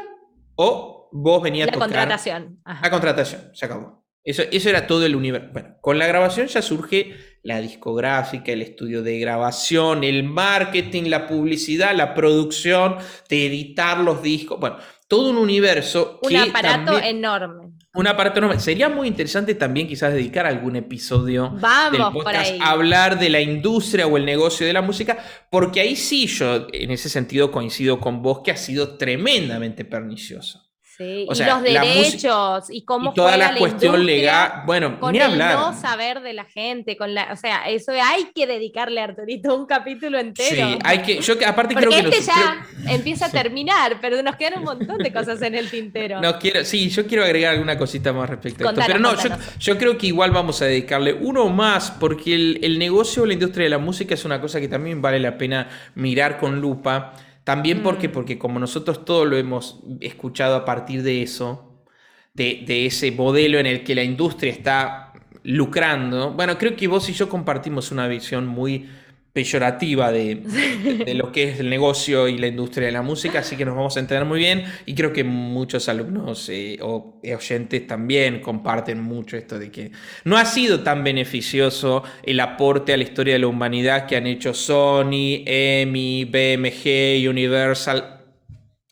[0.57, 1.89] o vos venías a tocar.
[1.89, 2.61] La contratación.
[2.65, 4.05] La contratación, se acabó.
[4.23, 5.51] Eso, eso era todo el universo.
[5.53, 11.27] Bueno, con la grabación ya surge la discográfica, el estudio de grabación, el marketing, la
[11.27, 12.97] publicidad, la producción,
[13.29, 14.59] de editar los discos.
[14.59, 16.21] Bueno, todo un universo.
[16.23, 17.73] Un aparato enorme.
[17.95, 18.59] Un aparato enorme.
[18.59, 23.41] Sería muy interesante también quizás dedicar algún episodio Vamos del podcast a hablar de la
[23.41, 25.19] industria o el negocio de la música,
[25.49, 30.64] porque ahí sí yo en ese sentido coincido con vos que ha sido tremendamente pernicioso.
[30.97, 35.25] Sí, y los derechos y cómo y toda la, cuestión legal, bueno, con ni el
[35.25, 35.57] hablar.
[35.57, 39.57] no saber de la gente, con la, o sea, eso hay que dedicarle a Arturito
[39.57, 40.69] un capítulo entero.
[40.69, 44.61] Sí, hay que, yo aparte creo que este ya empieza a terminar, pero nos quedan
[44.61, 46.21] un montón de cosas en el tintero.
[46.21, 49.15] No quiero, sí, yo quiero agregar alguna cosita más respecto a esto, pero no,
[49.59, 53.33] yo, creo que igual vamos a dedicarle uno más, porque el, el negocio o la
[53.33, 57.15] industria de la música es una cosa que también vale la pena mirar con lupa.
[57.45, 58.13] También porque, mm.
[58.13, 61.85] porque como nosotros todo lo hemos escuchado a partir de eso,
[62.33, 65.13] de, de, ese modelo en el que la industria está
[65.45, 68.89] lucrando, bueno, creo que vos y yo compartimos una visión muy
[69.35, 73.65] peyorativa de, lo que es el negocio y la industria de la música, así que
[73.65, 78.41] nos vamos a entender muy bien y creo que muchos alumnos eh, o oyentes también
[78.41, 79.91] comparten mucho esto de que
[80.25, 84.29] no ha sido tan beneficioso el aporte a la historia de la humanidad que han
[84.29, 88.21] hecho Sony, EMI, BMG, Universal.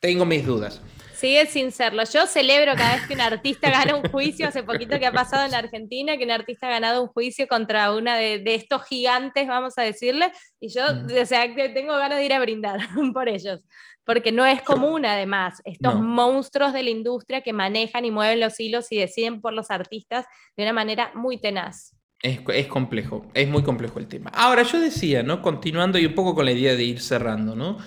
[0.00, 0.82] Tengo mis dudas.
[1.22, 2.02] Sigue sin serlo.
[2.12, 5.46] Yo celebro cada vez que un artista gana un juicio, hace poquito que ha pasado
[5.46, 9.78] en Argentina, que un artista ha ganado un juicio contra una de, estos gigantes, vamos
[9.78, 11.22] a decirle, y yo, mm.
[11.22, 12.80] o sea, tengo ganas de ir a brindar
[13.14, 13.60] por ellos,
[14.02, 18.58] porque no es común además, estos monstruos de la industria que manejan y mueven los
[18.58, 21.94] hilos y deciden por los artistas de una manera muy tenaz.
[22.20, 24.30] Es, complejo, es muy complejo el tema.
[24.34, 25.40] Ahora, yo decía, ¿no?
[25.40, 27.78] Continuando y un poco con la idea de ir cerrando, ¿no?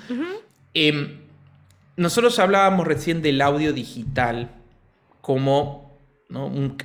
[1.98, 4.52] Nosotros hablábamos recién del audio digital
[5.22, 5.98] como,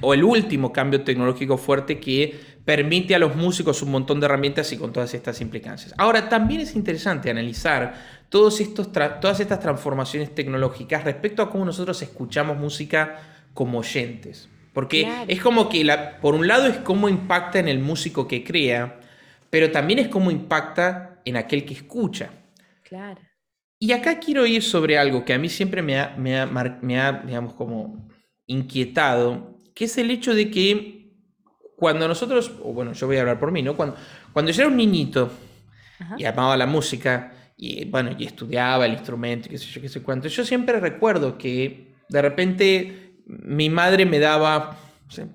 [0.01, 4.73] o el último cambio tecnológico fuerte que permite a los músicos un montón de herramientas
[4.73, 5.95] y con todas estas implicancias.
[5.99, 7.95] Ahora, también es interesante analizar
[8.29, 13.21] todos estos todas estas transformaciones tecnológicas respecto a cómo nosotros escuchamos música
[13.55, 14.49] como oyentes.
[14.73, 18.45] Porque es como que, la, por un lado, es cómo impacta en el músico que
[18.45, 19.01] crea,
[19.51, 22.31] pero también es cómo impacta en aquel que escucha.
[22.85, 23.21] Claro.
[23.83, 27.55] Y acá quiero ir sobre algo que a mí siempre me ha, me ha, digamos,
[27.55, 28.11] como
[28.47, 31.15] inquietado, que es el hecho de que
[31.77, 33.75] cuando nosotros, o bueno, yo voy a hablar por mí, ¿no?
[33.75, 33.97] Cuando,
[34.35, 35.33] cuando yo era un niñito
[36.19, 40.03] y amaba la música, y bueno, y estudiaba el instrumento, qué sé yo, qué sé
[40.03, 44.77] cuánto, yo siempre recuerdo que de repente mi madre me daba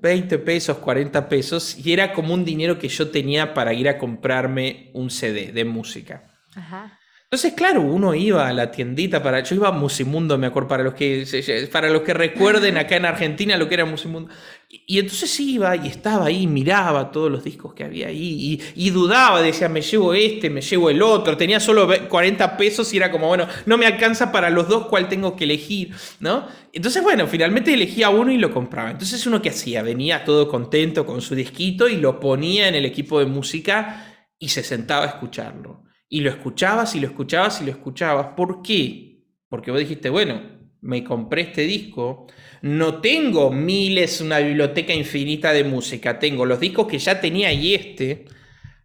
[0.02, 3.98] 20 pesos, 40 pesos, y era como un dinero que yo tenía para ir a
[3.98, 6.22] comprarme un CD de música.
[6.54, 7.00] Ajá.
[7.36, 9.44] Entonces, claro, uno iba a la tiendita para.
[9.44, 13.04] Yo iba a Musimundo, me acuerdo, para los que, para los que recuerden acá en
[13.04, 14.32] Argentina lo que era Musimundo.
[14.70, 19.42] Y, entonces iba y estaba ahí, miraba todos los discos que había ahí y, dudaba,
[19.42, 21.36] decía, me llevo este, me llevo el otro.
[21.36, 25.10] Tenía solo 40 pesos y era como, bueno, no me alcanza para los dos, ¿cuál
[25.10, 25.94] tengo que elegir?
[26.22, 26.48] ¿No?
[26.72, 28.92] Entonces, bueno, finalmente elegía uno y lo compraba.
[28.92, 32.86] Entonces, uno que hacía, venía todo contento con su disquito y lo ponía en el
[32.86, 35.85] equipo de música y se sentaba a escucharlo.
[36.16, 38.28] Y lo escuchabas y lo escuchabas y lo escuchabas.
[38.38, 39.22] ¿Por qué?
[39.50, 40.44] Porque vos dijiste, bueno,
[40.80, 42.28] me compré este disco,
[42.62, 47.76] no tengo miles, una biblioteca infinita de música, tengo los discos que ya tenía y
[47.76, 48.28] este.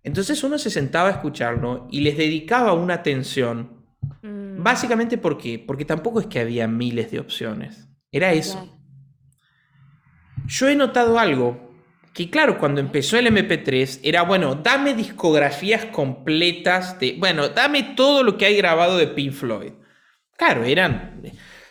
[0.02, 3.84] Entonces uno se sentaba a escucharlo y les dedicaba una atención.
[4.22, 4.64] Mm.
[4.64, 5.60] Básicamente, ¿por qué?
[5.60, 7.88] Porque tampoco es que había miles de opciones.
[8.10, 8.76] Era eso.
[10.48, 11.69] Yo he notado algo
[12.20, 18.22] que claro, cuando empezó el MP3 era, bueno, dame discografías completas de, bueno, dame todo
[18.22, 19.72] lo que hay grabado de Pink Floyd.
[20.36, 21.22] Claro, eran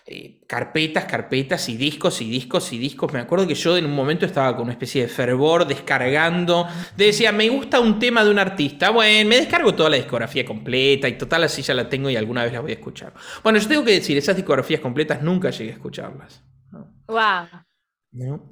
[0.07, 3.13] eh, carpetas, carpetas y discos y discos y discos.
[3.13, 6.67] Me acuerdo que yo en un momento estaba con una especie de fervor descargando.
[6.97, 8.89] Decía, me gusta un tema de un artista.
[8.89, 12.43] Bueno, me descargo toda la discografía completa y total así ya la tengo y alguna
[12.43, 13.13] vez la voy a escuchar.
[13.43, 16.43] Bueno, yo tengo que decir, esas discografías completas nunca llegué a escucharlas.
[17.07, 17.68] Wow.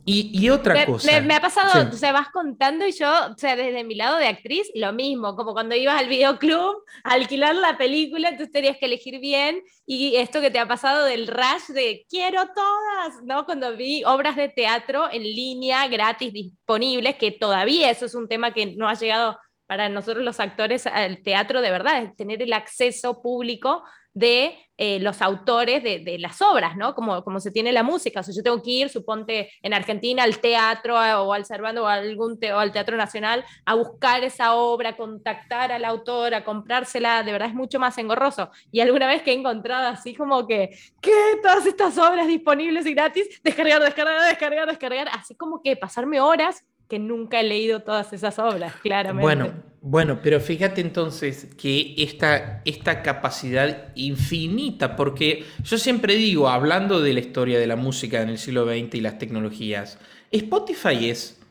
[0.05, 1.20] Y, otra cosa.
[1.22, 4.28] Me, ha pasado, o sea, vas contando y yo, o sea, desde mi lado de
[4.28, 8.86] actriz, lo mismo, como cuando ibas al videoclub a alquilar la película, entonces tenías que
[8.86, 9.64] elegir bien.
[9.88, 13.45] Y esto que te ha pasado del rush de quiero todas, ¿no?
[13.45, 18.53] Cuando vi obras de teatro en línea, gratis, disponibles, que todavía eso es un tema
[18.53, 22.53] que no ha llegado para nosotros los actores al teatro de verdad, es tener el
[22.53, 23.84] acceso público
[24.18, 26.93] de eh, los autores de, las obras, ¿no?
[26.93, 28.20] Como, como se tiene la música.
[28.20, 31.88] O sea, yo tengo que ir, suponte, en Argentina al teatro o al Cervando o,
[31.88, 37.32] algún o al Teatro Nacional a buscar esa obra, contactar al autor, a comprársela, de
[37.32, 38.51] verdad es mucho más engorroso.
[38.72, 41.11] Y alguna vez que he encontrado así como que, ¿qué?
[41.41, 46.63] Todas estas obras disponibles y gratis, descargar, descargar, descargar, descargar, así como que pasarme horas
[46.88, 49.23] que nunca he leído todas esas obras, claramente.
[49.23, 57.01] Bueno, bueno, pero fíjate entonces que esta, esta capacidad infinita, porque yo siempre digo, hablando
[57.01, 59.99] de la historia de la música en el siglo XX y las tecnologías,
[60.31, 61.41] Spotify es,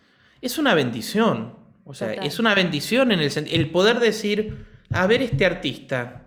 [0.41, 1.55] es una bendición.
[1.85, 6.27] O sea, es una bendición en el el poder decir, a ver este artista,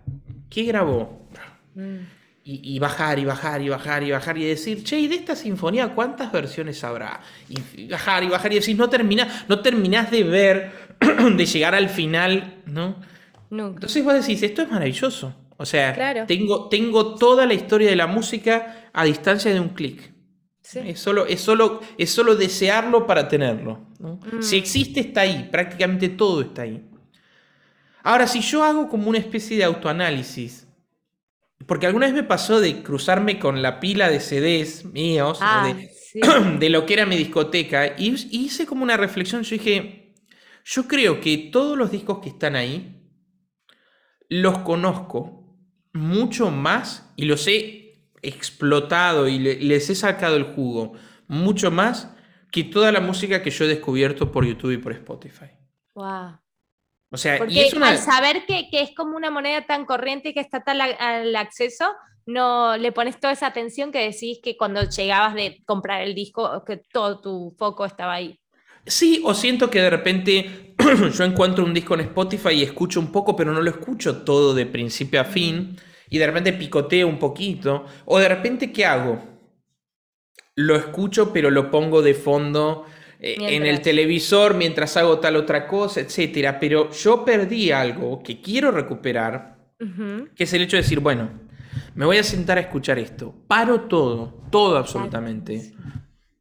[0.50, 1.28] ¿qué grabó?
[1.76, 2.19] Mm
[2.52, 5.90] y, bajar y bajar y bajar y bajar y decir, che, ¿y de esta sinfonía
[5.94, 7.22] cuántas versiones habrá?
[7.76, 10.72] Y bajar y bajar y decir, no, termina, no terminás de ver,
[11.36, 12.96] de llegar al final, ¿no?
[13.52, 15.36] Entonces vos decís, esto es maravilloso.
[15.58, 20.12] O sea, tengo, tengo toda la historia de la música a distancia de un clic.
[20.74, 23.80] Es, solo, es, solo, es solo desearlo para tenerlo.
[24.00, 24.42] Mm.
[24.42, 25.50] Si existe, está ahí.
[25.52, 26.84] Prácticamente todo está ahí.
[28.04, 30.69] Ahora, si yo hago como una especie de autoanálisis
[31.66, 35.74] porque alguna vez me pasó de cruzarme con la pila de CDs míos, ah,
[36.60, 39.44] de, lo que era mi discoteca, y, hice como una reflexión.
[39.44, 40.16] Yo dije,
[40.66, 42.96] yo creo que todos los discos que están ahí
[44.30, 45.58] los conozco
[45.94, 50.94] mucho más y los he explotado y les he sacado el jugo
[51.28, 52.14] mucho más
[52.52, 55.52] que toda la música que yo he descubierto por YouTube y por Spotify.
[55.96, 56.40] Wow.
[57.12, 60.64] O sea, Porque al saber que, es como una moneda tan corriente y que está
[60.64, 61.86] tan al acceso,
[62.28, 66.64] no le pones toda esa atención que decís que cuando llegabas de comprar el disco,
[66.66, 68.40] que todo tu foco estaba ahí.
[68.86, 70.76] Sí, o siento que de repente
[71.14, 74.54] yo encuentro un disco en Spotify y escucho un poco, pero no lo escucho todo
[74.54, 75.78] de principio a fin,
[76.10, 79.22] y de repente picoteo un poquito, o de repente, ¿qué hago?
[80.56, 82.86] Lo escucho, pero lo pongo de fondo
[83.22, 86.60] eh, en el televisor mientras hago tal otra cosa, etcétera.
[86.60, 89.58] Pero yo perdí algo que quiero recuperar,
[90.36, 91.30] que es el hecho de decir, bueno,
[91.96, 93.36] me voy a sentar a escuchar esto.
[93.48, 95.74] Paro todo, todo absolutamente,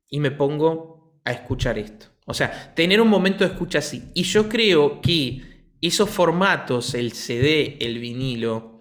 [0.09, 2.07] y me pongo a escuchar esto.
[2.27, 4.11] O sea, tener un momento de escucha así.
[4.15, 5.43] Y yo creo que
[5.81, 8.81] esos formatos, el CD, el vinilo,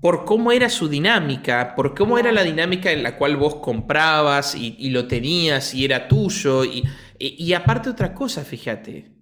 [0.00, 4.54] por cómo era su dinámica, por cómo era la dinámica en la cual vos comprabas
[4.54, 6.84] y, y lo tenías y era tuyo, y
[7.20, 9.12] y, aparte otra cosa, fíjate.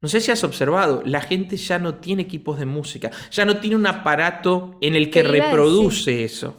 [0.00, 3.58] No sé si has observado, la gente ya no tiene equipos de música, ya no
[3.58, 6.56] tiene un aparato en el que reproduce eso.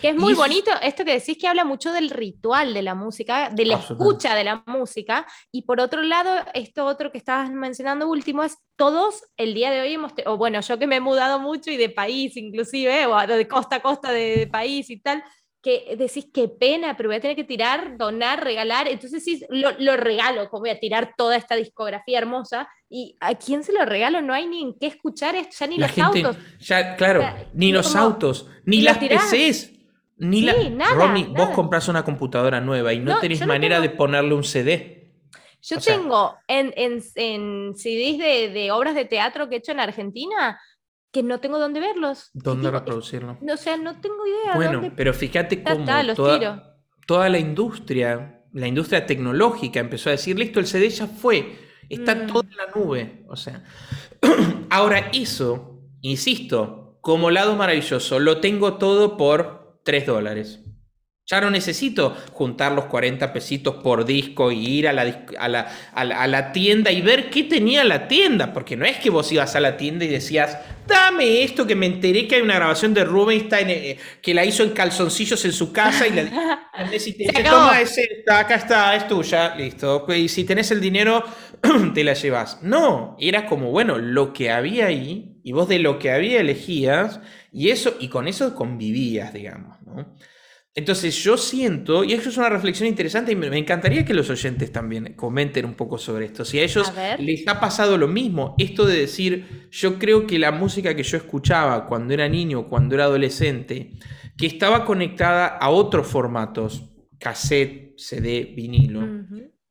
[0.00, 3.50] Que es muy bonito, esto que decís que habla mucho del ritual de la música,
[3.50, 8.08] de la escucha de la música, y por otro lado, esto otro que estabas mencionando
[8.08, 11.38] último es todos el día de hoy hemos, o bueno, yo que me he mudado
[11.38, 15.22] mucho y de país inclusive, o de costa a costa de país y tal,
[15.64, 19.70] que decís qué pena, pero voy a tener que tirar, donar, regalar, entonces sí, lo,
[19.78, 23.86] lo regalo, como voy a tirar toda esta discografía hermosa, y ¿a quién se lo
[23.86, 24.20] regalo?
[24.20, 26.36] No hay ni en qué escuchar esto, ya ni los autos.
[26.60, 29.72] Ya, claro, ni los autos, ni las PCs.
[30.18, 30.52] Ni la...
[30.68, 35.12] Nada, vos compras una computadora nueva y no, tenés manera de ponerle un CD.
[35.62, 39.80] Yo tengo en, en, en CDs de, de, obras de teatro que he hecho en
[39.80, 40.60] Argentina
[41.14, 42.30] que no tengo dónde verlos.
[42.34, 43.38] ¿Dónde reproducirlo?
[43.40, 44.56] No, o sea, no tengo idea.
[44.56, 50.58] Bueno, pero fíjate cómo toda, toda, la industria, la industria tecnológica empezó a decir, listo,
[50.58, 51.56] el CD ya fue,
[51.88, 52.26] está mm.
[52.26, 53.24] todo en la nube.
[53.28, 53.62] O sea,
[54.70, 60.64] ahora eso, insisto, como lado maravilloso, lo tengo todo por 3 dólares.
[61.26, 65.72] Ya no necesito juntar los 40 pesitos por disco y ir a la, a, la,
[65.94, 69.56] a, la, tienda y ver qué tenía la tienda, porque no es que vos ibas
[69.56, 73.04] a la tienda y decías, dame esto que me enteré que hay una grabación de
[73.04, 76.24] Rubinstein eh, que la hizo en calzoncillos en su casa y le
[77.00, 80.06] te toma ese, acá está, es tuya, listo.
[80.14, 81.24] Y si tenés el dinero,
[81.94, 82.62] te la llevas.
[82.62, 87.20] No, era como, bueno, lo que había ahí y vos de lo que había elegías
[87.50, 90.14] y eso, y con eso convivías, digamos, ¿no?
[90.76, 94.72] Entonces yo siento, y eso es una reflexión interesante y me, encantaría que los oyentes
[94.72, 96.44] también comenten un poco sobre esto.
[96.44, 100.50] Si a ellos les ha pasado lo mismo, esto de decir, yo creo que la
[100.50, 103.92] música que yo escuchaba cuando era niño, cuando era adolescente,
[104.36, 106.82] que estaba conectada a otros formatos,
[107.20, 109.24] cassette, CD, vinilo,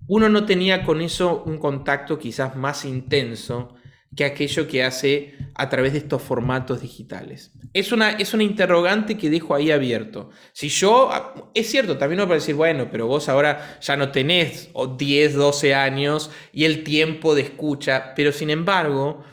[0.08, 3.76] uno no tenía con eso un contacto quizás más intenso
[4.16, 7.52] que aquello que hace a través de estos formatos digitales.
[7.74, 10.30] Es una, es una interrogante que dejo ahí abierto.
[10.52, 14.12] Si yo, ah, es cierto, también uno puede decir, bueno, pero vos ahora ya no
[14.12, 19.24] tenés 10, 12 años y el tiempo de escucha, pero sin embargo,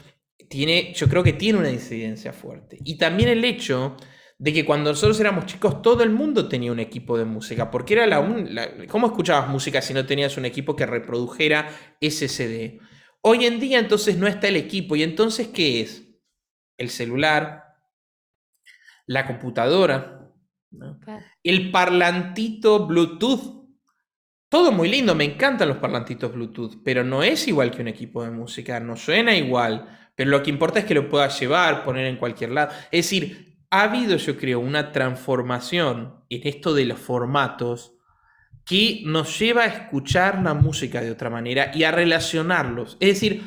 [0.48, 2.78] tiene, yo creo que tiene una incidencia fuerte.
[2.84, 3.96] Y también el hecho
[4.38, 7.94] de que cuando nosotros éramos chicos todo el mundo tenía un equipo de música, porque
[7.94, 11.68] era la, la ¿cómo escuchabas música si no tenías un equipo que reprodujera
[12.00, 12.80] ese CD?
[13.22, 14.96] Hoy en día entonces no está el equipo.
[14.96, 16.06] ¿Y entonces qué es?
[16.78, 17.76] El celular,
[19.06, 20.32] la computadora,
[21.42, 23.60] el parlantito Bluetooth.
[24.48, 28.24] Todo muy lindo, me encantan los parlantitos Bluetooth, pero no es igual que un equipo
[28.24, 30.10] de música, no suena igual.
[30.16, 32.72] Pero lo que importa es que lo puedas llevar, poner en cualquier lado.
[32.90, 37.99] Es decir, ha habido, yo creo, una transformación en esto de los formatos
[38.70, 42.96] que nos lleva a escuchar la música de otra manera y a relacionarlos.
[43.00, 43.42] Es decir,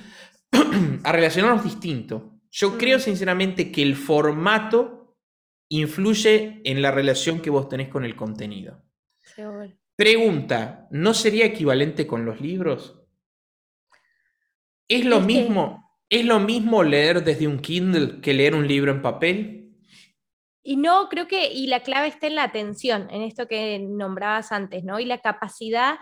[1.05, 2.41] a relacionarlos distinto.
[2.51, 2.77] Yo mm.
[2.77, 5.15] creo sinceramente que el formato
[5.69, 8.83] influye en la relación que vos tenés con el contenido.
[9.95, 12.99] Pregunta, ¿no sería equivalente con los libros?
[14.89, 19.01] ¿Es lo, mismo, ¿Es lo mismo leer desde un Kindle que leer un libro en
[19.01, 19.62] papel?
[20.63, 24.51] Y no, creo que, y la clave está en la atención, en esto que nombrabas
[24.51, 24.99] antes, ¿no?
[24.99, 25.95] Y la capacidad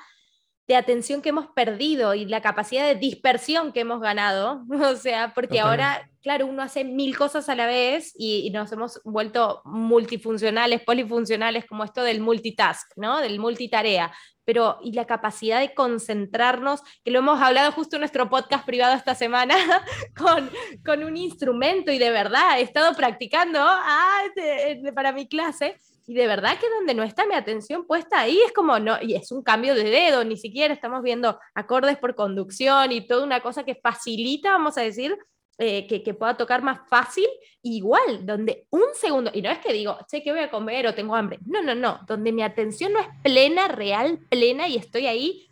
[0.67, 5.33] de atención que hemos perdido y la capacidad de dispersión que hemos ganado, o sea,
[5.33, 9.61] porque ahora, claro, uno hace mil cosas a la vez y, y, nos hemos vuelto
[9.65, 13.19] multifuncionales, polifuncionales, como esto del multitask, ¿no?
[13.19, 14.11] Del multitarea
[14.43, 18.95] pero y la capacidad de concentrarnos, que lo hemos hablado justo en nuestro podcast privado
[18.95, 19.55] esta semana,
[20.17, 20.49] con,
[20.85, 24.23] con un instrumento y de verdad he estado practicando ah,
[24.95, 25.77] para mi clase.
[26.07, 29.15] Y de verdad que donde no está mi atención puesta ahí es como no, y
[29.15, 33.41] es un cambio de dedo, ni siquiera estamos viendo acordes por conducción y toda una
[33.41, 35.17] cosa que facilita, vamos a decir,
[35.57, 37.27] eh, que, pueda tocar más fácil,
[37.61, 40.95] igual, donde un segundo, y no es que digo, sé que voy a comer o
[40.95, 45.05] tengo hambre, no, no, no, donde mi atención no es plena, real, plena, y estoy
[45.05, 45.50] ahí,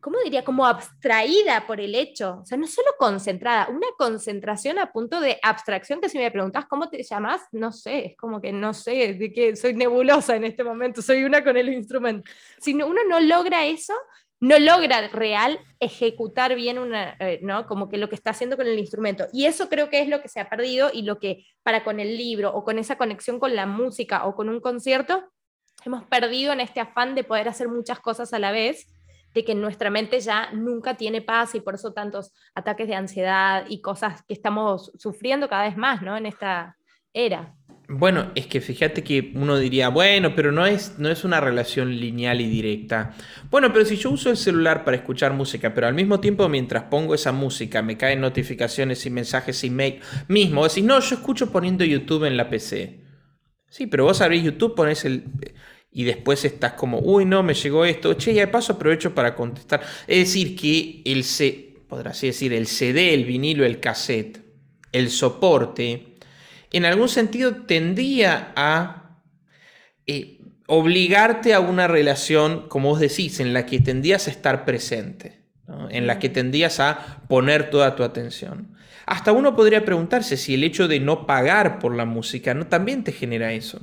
[0.00, 0.44] ¿cómo diría?
[0.44, 5.38] Como abstraída por el hecho, o sea, no solo concentrada, una concentración a punto de
[5.42, 9.14] abstracción que si me preguntas cómo te llamas, no sé, es como que no sé,
[9.14, 12.30] de que soy nebulosa en este momento, soy una con el instrumento.
[12.60, 13.94] Si uno no logra eso,
[14.40, 17.66] no logra real ejecutar bien una, eh, ¿no?
[17.66, 19.26] Como que lo que está haciendo con el instrumento.
[19.32, 22.00] Y eso creo que es lo que se ha perdido y lo que para con
[22.00, 25.24] el libro o con esa conexión con la música o con un concierto,
[25.84, 28.86] hemos perdido en este afán de poder hacer muchas cosas a la vez,
[29.36, 33.66] de que nuestra mente ya nunca tiene paz y por eso tantos ataques de ansiedad
[33.68, 36.16] y cosas que estamos sufriendo cada vez más, ¿no?
[36.16, 36.78] En esta
[37.12, 37.54] era.
[37.86, 41.94] Bueno, es que fíjate que uno diría, bueno, pero no es, no es una relación
[41.94, 43.14] lineal y directa.
[43.50, 46.84] Bueno, pero si yo uso el celular para escuchar música, pero al mismo tiempo mientras
[46.84, 51.52] pongo esa música me caen notificaciones y mensajes y mail mismo, decís, no, yo escucho
[51.52, 53.04] poniendo YouTube en la PC.
[53.68, 55.24] Sí, pero vos abrís YouTube, pones el...
[55.96, 58.12] Y después estás como, uy, no, me llegó esto.
[58.12, 59.80] Che, y de paso aprovecho para contestar.
[60.06, 61.78] Es decir, que el C,
[62.20, 64.42] decir, el CD, el vinilo, el cassette,
[64.92, 66.18] el soporte
[66.70, 69.22] en algún sentido tendría a
[70.06, 75.40] eh, obligarte a una relación, como vos decís, en la que tendías a estar presente,
[75.88, 78.76] en la que tendías a poner toda tu atención.
[79.06, 83.02] Hasta uno podría preguntarse si el hecho de no pagar por la música no también
[83.02, 83.80] te genera eso.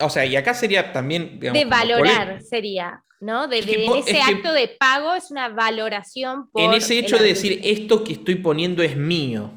[0.00, 1.38] O sea, y acá sería también...
[1.40, 3.48] de valorar sería, ¿no?
[3.48, 6.62] De, en ese acto de pago es una valoración por...
[6.62, 9.52] En ese hecho de decir, esto que estoy poniendo es mío.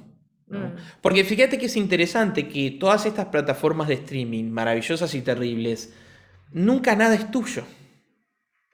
[0.48, 0.76] Mm.
[1.02, 5.94] Porque fíjate que es interesante que todas estas plataformas de streaming, maravillosas y terribles,
[6.52, 7.64] nunca nada es tuyo.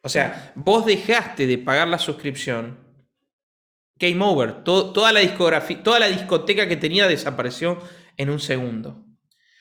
[0.01, 2.77] O sea, vos dejaste de pagar la suscripción,
[3.97, 7.79] game over, toda la discografía, toda la discoteca que tenía desapareció
[8.15, 9.03] en un segundo.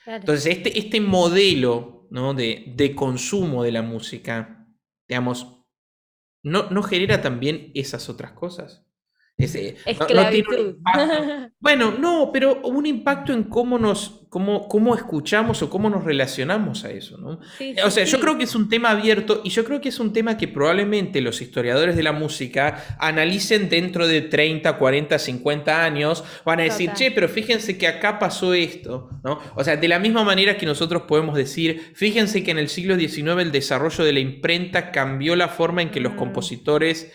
[0.07, 2.35] Entonces, este, este modelo ¿no?
[2.35, 4.67] de, de, consumo de la música,
[5.09, 5.65] digamos,
[6.43, 8.88] ¿no, ¿no genera también esas otras cosas?
[11.61, 16.84] bueno, no, pero un impacto en cómo nos, cómo, cómo escuchamos o cómo nos relacionamos
[16.84, 17.39] a eso, ¿no?
[17.84, 20.12] o sea, yo creo que es un tema abierto y yo creo que es un
[20.12, 26.24] tema que probablemente los historiadores de la música analicen dentro de 30, 40, 50 años,
[26.45, 29.39] van a decir, che, pero fíjense que acá pasó esto, ¿no?
[29.55, 32.99] O sea, de la misma manera que nosotros podemos decir, fíjense que en el siglo
[32.99, 36.16] XIX el desarrollo de la imprenta cambió la forma en que los mm.
[36.16, 37.12] compositores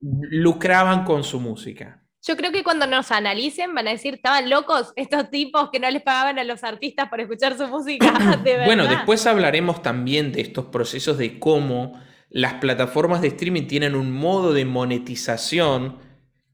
[0.00, 2.02] lucraban con su música.
[2.22, 5.88] Yo creo que cuando nos analicen van a decir, estaban locos estos tipos que no
[5.88, 8.12] les pagaban a los artistas por escuchar su música.
[8.64, 14.12] Bueno, después hablaremos también de estos procesos de cómo las plataformas de streaming tienen un
[14.12, 15.98] modo de monetización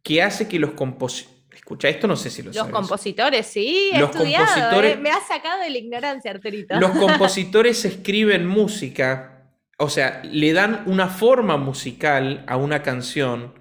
[0.03, 1.33] que hace que los compositores...
[1.55, 5.63] Escucha, esto no sé si lo Los compositores, sí, he estudiado, eh, me ha sacado
[5.63, 6.79] de la ignorancia, Arturito.
[6.81, 9.32] Los compositores escriben música
[9.83, 13.55] o sea, le dan una forma musical a una canción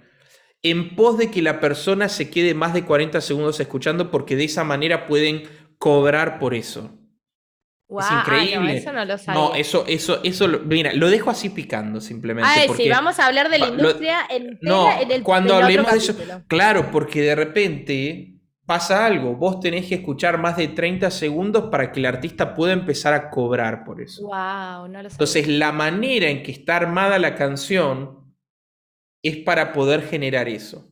[0.63, 4.43] en pos de que la persona se quede más de 40 segundos escuchando porque de
[4.43, 5.43] esa manera pueden
[5.79, 6.91] cobrar por eso.
[7.89, 8.73] es increíble.
[8.73, 9.41] no, eso no lo sabía.
[9.41, 12.49] No, eso, eso, eso, mira, lo dejo así picando simplemente.
[12.53, 16.15] Ah, sí, vamos a hablar de la industria en, en el cuando hablemos de eso.
[16.47, 18.40] Claro, porque de repente
[18.71, 19.35] pasa algo.
[19.35, 23.29] Vos tenés que escuchar más de 30 segundos para que el artista pueda empezar a
[23.29, 24.21] cobrar por eso.
[24.21, 28.33] Wow, no lo Entonces, la manera en que está armada la canción
[29.21, 30.89] es para poder generar eso.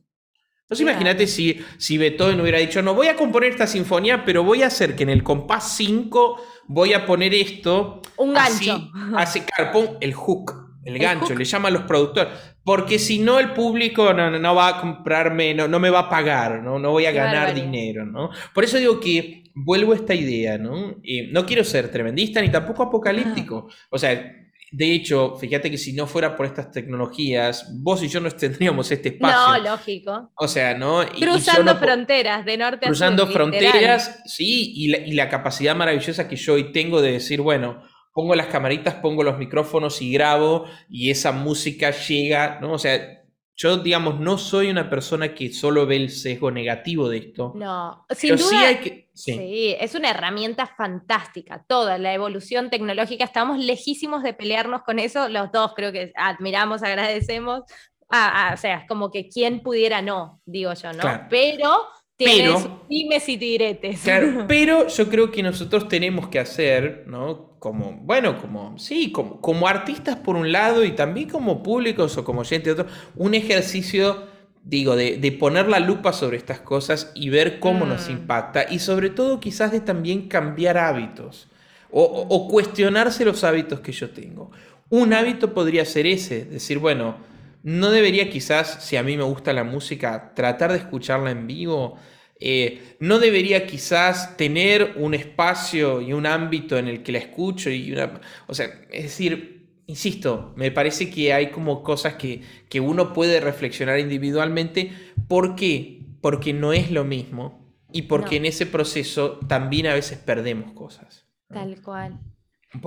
[0.64, 4.62] Entonces, imagínate si, si Beethoven hubiera dicho, no, voy a componer esta sinfonía, pero voy
[4.62, 8.02] a hacer que en el compás 5 voy a poner esto.
[8.18, 8.90] Un gancho.
[9.16, 12.32] Así, claro, el hook, el, gancho, le llaman los productores.
[12.64, 16.62] Porque si no, el público no, va a comprarme, no, no, me va a pagar,
[16.62, 18.30] no, no voy a ganar dinero, ¿no?
[18.54, 20.96] Por eso digo que vuelvo a esta idea, ¿no?
[21.32, 23.68] no quiero ser tremendista ni tampoco apocalíptico.
[23.90, 24.40] O sea,
[24.72, 28.90] de hecho, fíjate que si no fuera por estas tecnologías, vos y yo no tendríamos
[28.90, 29.36] este espacio.
[29.36, 30.30] No, lógico.
[30.36, 31.04] O sea, ¿no?
[31.18, 32.88] Cruzando fronteras, de norte a sur.
[32.88, 37.40] Cruzando fronteras, sí, y la, y la capacidad maravillosa que yo hoy tengo de decir,
[37.40, 42.72] bueno, pongo las camaritas, pongo los micrófonos y grabo y esa música llega, ¿no?
[42.72, 43.20] O sea,
[43.60, 47.52] yo, digamos, no soy una persona que solo ve el sesgo negativo de esto.
[47.54, 48.80] No, sin duda.
[49.12, 51.62] Sí, es una herramienta fantástica.
[51.68, 55.28] Toda la evolución tecnológica, estamos lejísimos de pelearnos con eso.
[55.28, 57.60] Los dos creo que admiramos, agradecemos.
[58.08, 61.02] o sea, es como que quien pudiera no, digo yo, ¿no?
[61.28, 61.82] Pero
[62.24, 64.00] pero, y diretes.
[64.00, 67.50] Claro, pero yo creo que nosotros tenemos que hacer, ¿no?
[67.60, 72.24] como, bueno, como, sí, como, como artistas por un lado y también como públicos o
[72.24, 74.24] como gente de otro, un ejercicio,
[74.64, 78.12] digo, de, de, poner la lupa sobre estas cosas y ver cómo nos mm.
[78.12, 81.48] impacta y sobre todo quizás de también cambiar hábitos
[81.90, 84.50] o, o, cuestionarse los hábitos que yo tengo.
[84.88, 87.16] Un hábito podría ser ese, decir, bueno,
[87.62, 91.98] no debería quizás, si a mí me gusta la música, tratar de escucharla en vivo
[92.42, 97.68] eh, no debería quizás tener un espacio y un ámbito en el que la escucho
[97.68, 98.18] y una...
[98.46, 102.40] O sea, es decir, insisto, me parece que hay como cosas que,
[102.70, 104.90] que uno puede reflexionar individualmente.
[105.28, 106.00] ¿Por qué?
[106.22, 107.60] Porque no es lo mismo
[107.92, 111.26] y porque en ese proceso también a veces perdemos cosas.
[111.48, 112.18] Tal cual.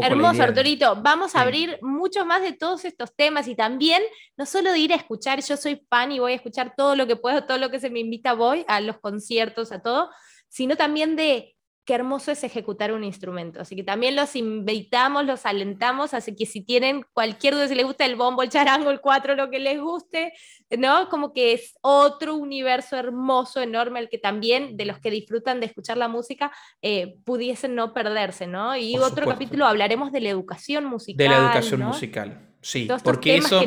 [0.01, 0.95] Hermoso, Arturito.
[1.01, 4.01] Vamos a abrir mucho más de todos estos temas y también,
[4.37, 7.05] no solo de ir a escuchar, yo soy fan y voy a escuchar todo lo
[7.05, 10.09] que puedo, todo lo que se me invita, voy a los conciertos, a todo,
[10.47, 11.55] sino también de
[11.85, 13.59] qué hermoso es ejecutar un instrumento.
[13.59, 17.85] Así que también los invitamos, los alentamos, así que si tienen cualquier duda, si les
[17.85, 20.33] gusta el bombo, el charango, el cuatro, lo que les guste,
[20.77, 21.09] ¿no?
[21.09, 25.65] Como que es otro universo hermoso, enorme, el que también de los que disfrutan de
[25.65, 28.77] escuchar la música eh, pudiesen no perderse, ¿no?
[28.77, 31.17] Y otro capítulo hablaremos de la educación musical.
[31.17, 33.61] De la educación musical, sí, porque eso...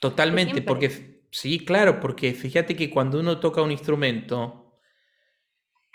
[0.00, 4.67] Totalmente, porque sí, claro, porque fíjate que cuando uno toca un instrumento,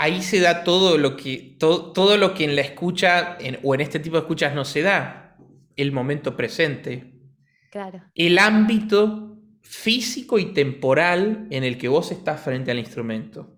[0.04, 3.82] ahí se da todo lo que, todo, todo lo que en la escucha o en
[3.82, 5.38] este tipo de escuchas no se da.
[5.76, 7.14] El momento presente.
[7.72, 8.04] Claro.
[8.14, 13.58] El ámbito físico y temporal en el que vos estás frente al instrumento.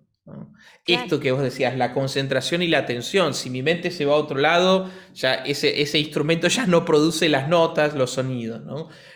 [0.86, 3.34] Esto que vos decías, la concentración y la atención.
[3.34, 7.28] Si mi mente se va a otro lado, ya ese, ese instrumento ya no produce
[7.28, 8.62] las notas, los sonidos.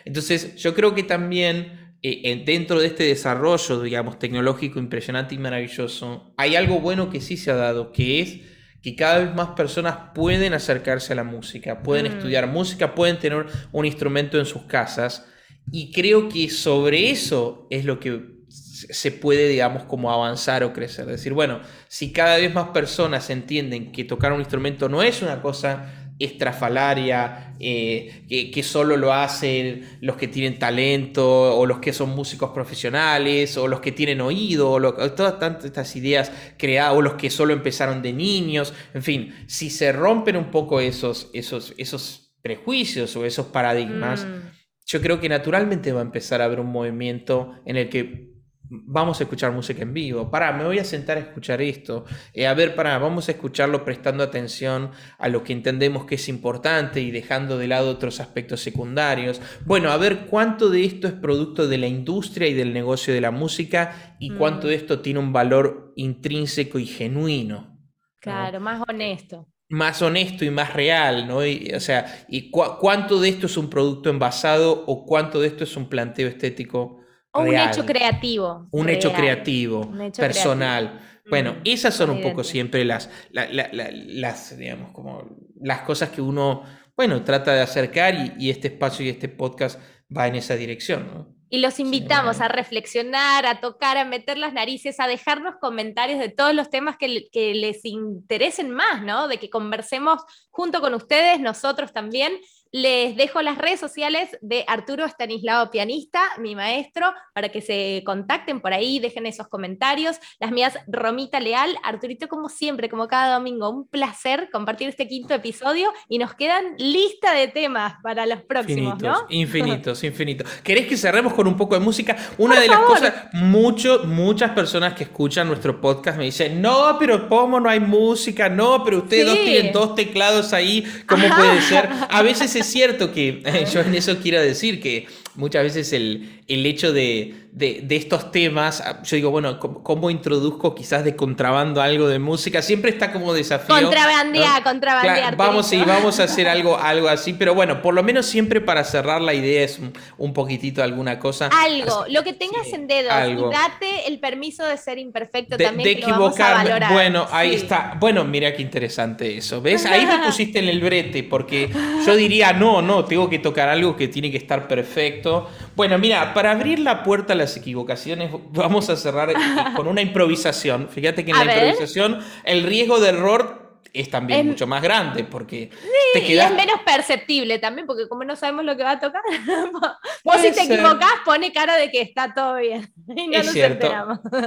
[0.03, 6.33] Entonces, yo creo que también eh, dentro de este desarrollo, digamos, tecnológico impresionante y maravilloso,
[6.37, 8.39] hay algo bueno que sí se ha dado, que es
[8.81, 12.15] que cada vez más personas pueden acercarse a la música, pueden mm.
[12.15, 15.27] estudiar música, pueden tener un instrumento en sus casas.
[15.71, 21.05] Y creo que sobre eso es lo que se puede, digamos, como avanzar o crecer.
[21.05, 25.41] Decir, bueno, si cada vez más personas entienden que tocar un instrumento no es una
[25.41, 32.09] cosa estrafalaria, eh, que, solo lo hacen los que tienen talento, o los que son
[32.11, 37.29] músicos profesionales, o los que tienen oído, o todas estas ideas creadas, o los que
[37.29, 43.15] solo empezaron de niños, en fin, si se rompen un poco esos, esos, esos prejuicios
[43.15, 44.49] o esos paradigmas, mm.
[44.85, 48.30] yo creo que naturalmente va a empezar a haber un movimiento en el que
[48.71, 50.31] vamos a escuchar música en vivo.
[50.31, 52.05] Para, me voy a sentar a escuchar esto.
[52.33, 56.29] Eh, a ver, para, vamos a escucharlo prestando atención a lo que entendemos que es
[56.29, 59.41] importante y dejando de lado otros aspectos secundarios.
[59.65, 63.21] Bueno, a ver cuánto de esto es producto de la industria y del negocio de
[63.21, 64.79] la música y cuánto de mm.
[64.79, 67.77] esto tiene un valor intrínseco y genuino.
[68.19, 69.47] Claro, más honesto.
[69.67, 71.37] Más honesto y más real, ¿no?
[71.37, 75.77] o sea, y cuánto de esto es un producto envasado o cuánto de esto es
[75.77, 77.01] un planteo estético
[77.31, 78.67] o un hecho creativo.
[78.71, 80.99] Un hecho creativo, personal.
[81.29, 85.23] Bueno, mm, esas son un poco siempre las, las, digamos, como
[85.61, 86.63] las cosas que uno,
[86.95, 89.79] bueno, trata de acercar y, este espacio y este podcast
[90.15, 94.99] va en esa dirección, Y los invitamos a reflexionar, a tocar, a meter las narices,
[94.99, 99.27] a dejarnos comentarios de todos los temas que, que, les interesen más, ¿no?
[99.27, 102.33] De que conversemos junto con ustedes, nosotros también,
[102.71, 108.61] les dejo las redes sociales de Arturo Estanislao Pianista, mi maestro, para que se contacten
[108.61, 110.17] por ahí, dejen esos comentarios.
[110.39, 111.75] Las mías, Romita Leal.
[111.83, 116.75] Arturito, como siempre, como cada domingo, un placer compartir este quinto episodio y nos quedan
[116.77, 119.25] lista de temas para los próximos, infinitos, ¿no?
[119.29, 120.47] Infinitos, infinitos.
[120.63, 122.15] ¿Querés que cerremos con un poco de música?
[122.37, 127.27] Una de las cosas, mucho, muchas personas que escuchan nuestro podcast me dicen, no, pero
[127.27, 128.47] ¿cómo no hay música?
[128.47, 131.89] No, pero ustedes dos tienen dos teclados ahí, ¿cómo puede ser?
[132.09, 133.43] A veces es cierto que
[133.73, 138.81] yo en eso quiero decir que muchas veces el, el hecho de, de, estos temas,
[138.81, 142.61] ah, yo digo, bueno, ¿cómo, introduzco quizás de contrabando algo de música?
[142.61, 143.75] Siempre está como desafío.
[143.75, 145.35] Contrabandear, contrabandear.
[145.35, 148.83] vamos, y vamos a hacer algo, algo así, pero bueno, por lo menos siempre para
[148.83, 149.79] cerrar la idea es
[150.17, 151.49] un, poquitito alguna cosa.
[151.51, 155.83] Algo, lo que tengas en dedos y date el permiso de ser imperfecto también.
[155.83, 156.87] De equivocarme.
[156.91, 157.97] Bueno, ahí está.
[157.99, 159.61] Bueno, mira qué interesante eso.
[159.61, 159.85] ¿Ves?
[159.85, 161.69] Ahí me pusiste en el brete, porque
[162.05, 165.49] yo diría, no, no, tengo que tocar algo que tiene que estar perfecto.
[165.75, 169.31] Bueno, mira, para abrir la puerta a las equivocaciones, vamos a cerrar
[169.75, 170.89] con una improvisación.
[170.89, 173.61] Fíjate que en la improvisación el riesgo de error
[173.93, 175.69] es también mucho más grande porque
[176.13, 176.49] te quedas...
[176.49, 179.21] y es menos perceptible también porque como no sabemos lo que va a tocar
[180.23, 183.91] vos si te equivocás pone cara de que está todo bien y no es cierto.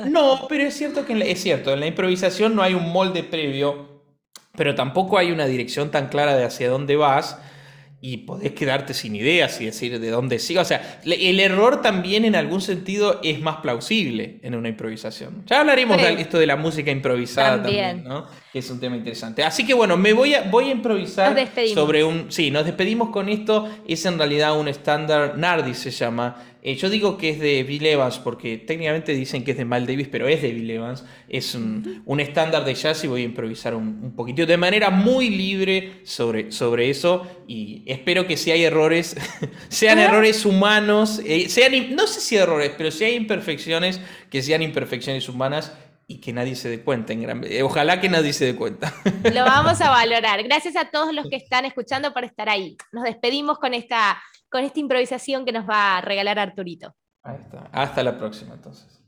[0.06, 4.02] no pero es cierto que es cierto en la improvisación no hay un molde previo
[4.56, 7.38] pero tampoco hay una dirección tan clara de hacia dónde vas
[8.00, 10.60] y podés quedarte sin ideas y decir de dónde sigue.
[10.60, 15.42] O sea, el error también en algún sentido es más plausible en una improvisación.
[15.46, 18.26] Ya hablaremos de esto de la música improvisada también, ¿no?
[18.54, 19.42] Que es un tema interesante.
[19.42, 21.36] Así que bueno, me voy a, voy a improvisar
[21.74, 22.30] sobre un...
[22.30, 23.68] Sí, nos despedimos con esto.
[23.88, 26.36] Es en realidad un estándar, Nardi se llama,
[26.66, 29.86] eh, yo digo que es de Bill Evans porque técnicamente dicen que es de Mal
[29.86, 31.04] Davis, pero es de Bill Evans.
[31.28, 35.28] Es un, estándar de jazz y voy a improvisar un, un, poquitito de manera muy
[35.28, 37.26] libre sobre, sobre eso.
[37.46, 39.14] Y espero que si hay errores,
[39.68, 44.00] sean errores humanos, eh, sean, no sé si errores, pero si hay imperfecciones,
[44.30, 45.70] que sean imperfecciones humanas
[46.06, 47.12] y que nadie se dé cuenta.
[47.12, 47.44] En gran...
[47.62, 48.92] Ojalá que nadie se dé cuenta.
[49.32, 50.42] Lo vamos a valorar.
[50.42, 52.76] Gracias a todos los que están escuchando por estar ahí.
[52.92, 56.94] Nos despedimos con esta con esta improvisación que nos va a regalar Arturito.
[57.24, 57.68] Ahí está.
[57.72, 59.03] Hasta la próxima entonces.